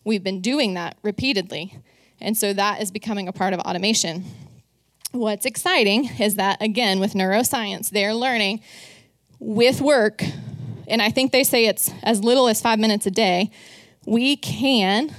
we've 0.03 0.23
been 0.23 0.41
doing 0.41 0.73
that 0.73 0.97
repeatedly. 1.03 1.77
And 2.19 2.37
so 2.37 2.53
that 2.53 2.81
is 2.81 2.91
becoming 2.91 3.27
a 3.27 3.33
part 3.33 3.53
of 3.53 3.59
automation. 3.61 4.25
What's 5.11 5.45
exciting 5.45 6.09
is 6.19 6.35
that, 6.35 6.61
again, 6.61 6.99
with 6.99 7.13
neuroscience, 7.13 7.89
they're 7.89 8.13
learning 8.13 8.61
with 9.39 9.81
work, 9.81 10.23
and 10.87 11.01
I 11.01 11.09
think 11.09 11.31
they 11.31 11.43
say 11.43 11.65
it's 11.65 11.91
as 12.03 12.23
little 12.23 12.47
as 12.47 12.61
five 12.61 12.79
minutes 12.79 13.05
a 13.07 13.11
day, 13.11 13.51
we 14.05 14.35
can 14.35 15.13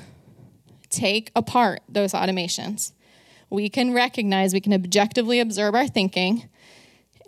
take 0.91 1.31
apart 1.35 1.81
those 1.89 2.13
automations. 2.13 2.93
We 3.51 3.69
can 3.69 3.93
recognize, 3.93 4.53
we 4.53 4.61
can 4.61 4.73
objectively 4.73 5.41
observe 5.41 5.75
our 5.75 5.87
thinking 5.87 6.49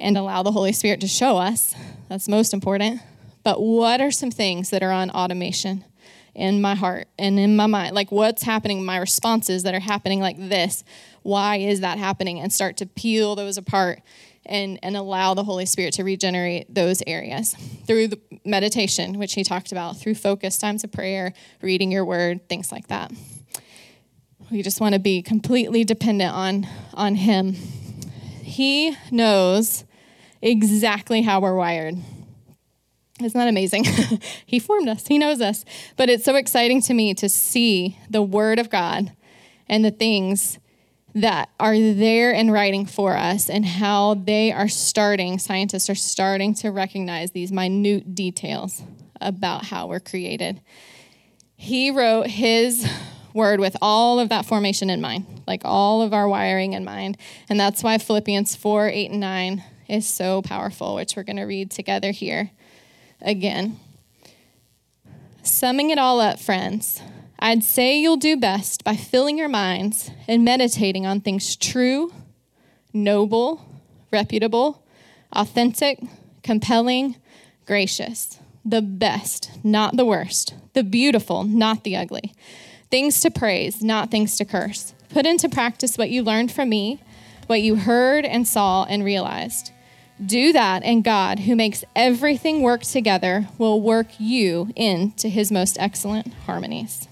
and 0.00 0.16
allow 0.16 0.42
the 0.42 0.52
Holy 0.52 0.72
Spirit 0.72 1.00
to 1.00 1.08
show 1.08 1.36
us. 1.36 1.74
That's 2.08 2.28
most 2.28 2.52
important. 2.52 3.00
But 3.42 3.60
what 3.60 4.00
are 4.00 4.10
some 4.10 4.30
things 4.30 4.70
that 4.70 4.82
are 4.82 4.90
on 4.90 5.10
automation 5.10 5.84
in 6.34 6.60
my 6.60 6.74
heart 6.74 7.08
and 7.18 7.38
in 7.38 7.56
my 7.56 7.66
mind? 7.66 7.94
Like 7.94 8.10
what's 8.10 8.42
happening, 8.42 8.84
my 8.84 8.96
responses 8.96 9.62
that 9.62 9.74
are 9.74 9.80
happening 9.80 10.20
like 10.20 10.36
this? 10.38 10.82
Why 11.22 11.56
is 11.56 11.80
that 11.80 11.98
happening? 11.98 12.40
And 12.40 12.52
start 12.52 12.76
to 12.78 12.86
peel 12.86 13.36
those 13.36 13.58
apart 13.58 14.00
and, 14.46 14.78
and 14.82 14.96
allow 14.96 15.34
the 15.34 15.44
Holy 15.44 15.66
Spirit 15.66 15.94
to 15.94 16.04
regenerate 16.04 16.72
those 16.72 17.02
areas 17.06 17.54
through 17.86 18.08
the 18.08 18.20
meditation, 18.44 19.18
which 19.18 19.34
he 19.34 19.44
talked 19.44 19.72
about, 19.72 19.98
through 19.98 20.14
focus 20.14 20.58
times 20.58 20.84
of 20.84 20.92
prayer, 20.92 21.32
reading 21.62 21.90
your 21.90 22.04
word, 22.04 22.48
things 22.48 22.70
like 22.70 22.88
that. 22.88 23.12
We 24.50 24.62
just 24.62 24.80
want 24.80 24.94
to 24.94 24.98
be 24.98 25.22
completely 25.22 25.84
dependent 25.84 26.32
on, 26.32 26.66
on 26.92 27.14
him. 27.14 27.54
He 27.54 28.96
knows 29.10 29.84
exactly 30.42 31.22
how 31.22 31.40
we're 31.40 31.56
wired. 31.56 31.96
Isn't 33.20 33.38
that 33.38 33.48
amazing? 33.48 33.84
he 34.46 34.58
formed 34.58 34.88
us, 34.88 35.06
He 35.06 35.18
knows 35.18 35.40
us. 35.40 35.64
But 35.96 36.10
it's 36.10 36.24
so 36.24 36.34
exciting 36.34 36.82
to 36.82 36.94
me 36.94 37.14
to 37.14 37.28
see 37.28 37.98
the 38.10 38.22
Word 38.22 38.58
of 38.58 38.70
God 38.70 39.12
and 39.68 39.84
the 39.84 39.90
things 39.90 40.58
that 41.14 41.48
are 41.60 41.78
there 41.78 42.32
in 42.32 42.50
writing 42.50 42.86
for 42.86 43.16
us 43.16 43.48
and 43.48 43.64
how 43.64 44.14
they 44.14 44.50
are 44.50 44.68
starting, 44.68 45.38
scientists 45.38 45.88
are 45.88 45.94
starting 45.94 46.54
to 46.54 46.70
recognize 46.70 47.30
these 47.30 47.52
minute 47.52 48.14
details 48.14 48.82
about 49.20 49.66
how 49.66 49.86
we're 49.86 50.00
created. 50.00 50.60
He 51.56 51.90
wrote 51.90 52.26
his 52.26 52.88
word 53.32 53.60
with 53.60 53.76
all 53.80 54.18
of 54.18 54.28
that 54.30 54.44
formation 54.44 54.90
in 54.90 55.00
mind, 55.00 55.42
like 55.46 55.62
all 55.64 56.02
of 56.02 56.12
our 56.12 56.28
wiring 56.28 56.72
in 56.72 56.84
mind. 56.84 57.16
And 57.48 57.58
that's 57.58 57.82
why 57.82 57.98
Philippians 57.98 58.56
4 58.56 58.88
8 58.88 59.10
and 59.12 59.20
9 59.20 59.64
is 59.88 60.08
so 60.08 60.42
powerful, 60.42 60.94
which 60.94 61.14
we're 61.16 61.22
going 61.22 61.36
to 61.36 61.44
read 61.44 61.70
together 61.70 62.10
here 62.10 62.50
again. 63.20 63.78
Summing 65.42 65.90
it 65.90 65.98
all 65.98 66.20
up, 66.20 66.40
friends, 66.40 67.02
I'd 67.44 67.62
say 67.62 67.98
you'll 67.98 68.16
do 68.16 68.38
best 68.38 68.84
by 68.84 68.96
filling 68.96 69.36
your 69.36 69.50
minds 69.50 70.10
and 70.26 70.46
meditating 70.46 71.04
on 71.04 71.20
things 71.20 71.56
true, 71.56 72.10
noble, 72.94 73.68
reputable, 74.10 74.82
authentic, 75.30 76.00
compelling, 76.42 77.16
gracious, 77.66 78.38
the 78.64 78.80
best, 78.80 79.50
not 79.62 79.98
the 79.98 80.06
worst, 80.06 80.54
the 80.72 80.82
beautiful, 80.82 81.44
not 81.44 81.84
the 81.84 81.98
ugly, 81.98 82.32
things 82.90 83.20
to 83.20 83.30
praise, 83.30 83.82
not 83.82 84.10
things 84.10 84.38
to 84.38 84.46
curse. 84.46 84.94
Put 85.10 85.26
into 85.26 85.50
practice 85.50 85.98
what 85.98 86.08
you 86.08 86.22
learned 86.22 86.50
from 86.50 86.70
me, 86.70 87.02
what 87.46 87.60
you 87.60 87.76
heard 87.76 88.24
and 88.24 88.48
saw 88.48 88.84
and 88.84 89.04
realized. 89.04 89.70
Do 90.24 90.54
that, 90.54 90.82
and 90.82 91.04
God, 91.04 91.40
who 91.40 91.56
makes 91.56 91.84
everything 91.94 92.62
work 92.62 92.84
together, 92.84 93.48
will 93.58 93.82
work 93.82 94.06
you 94.18 94.70
into 94.74 95.28
his 95.28 95.52
most 95.52 95.76
excellent 95.78 96.32
harmonies. 96.46 97.06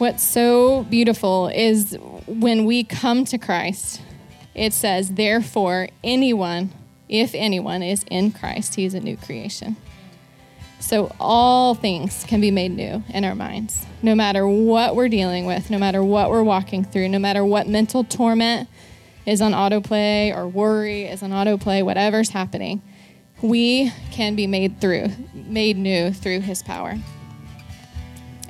What's 0.00 0.22
so 0.22 0.84
beautiful 0.84 1.48
is 1.48 1.94
when 2.26 2.64
we 2.64 2.84
come 2.84 3.26
to 3.26 3.36
Christ, 3.36 4.00
it 4.54 4.72
says, 4.72 5.10
Therefore, 5.10 5.88
anyone, 6.02 6.70
if 7.10 7.34
anyone 7.34 7.82
is 7.82 8.06
in 8.10 8.32
Christ, 8.32 8.76
he 8.76 8.86
is 8.86 8.94
a 8.94 9.00
new 9.00 9.18
creation. 9.18 9.76
So 10.78 11.14
all 11.20 11.74
things 11.74 12.24
can 12.26 12.40
be 12.40 12.50
made 12.50 12.70
new 12.70 13.04
in 13.10 13.26
our 13.26 13.34
minds, 13.34 13.84
no 14.00 14.14
matter 14.14 14.48
what 14.48 14.96
we're 14.96 15.10
dealing 15.10 15.44
with, 15.44 15.68
no 15.68 15.76
matter 15.76 16.02
what 16.02 16.30
we're 16.30 16.44
walking 16.44 16.82
through, 16.82 17.10
no 17.10 17.18
matter 17.18 17.44
what 17.44 17.68
mental 17.68 18.02
torment 18.02 18.70
is 19.26 19.42
on 19.42 19.52
autoplay 19.52 20.34
or 20.34 20.48
worry 20.48 21.04
is 21.04 21.22
on 21.22 21.28
autoplay, 21.28 21.84
whatever's 21.84 22.30
happening, 22.30 22.80
we 23.42 23.92
can 24.12 24.34
be 24.34 24.46
made 24.46 24.80
through, 24.80 25.08
made 25.34 25.76
new 25.76 26.10
through 26.10 26.40
his 26.40 26.62
power. 26.62 26.96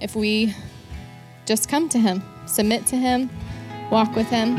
If 0.00 0.14
we 0.14 0.54
just 1.50 1.68
come 1.68 1.88
to 1.88 1.98
him, 1.98 2.22
submit 2.46 2.86
to 2.86 2.94
him, 2.94 3.28
walk 3.90 4.14
with 4.14 4.28
him. 4.28 4.54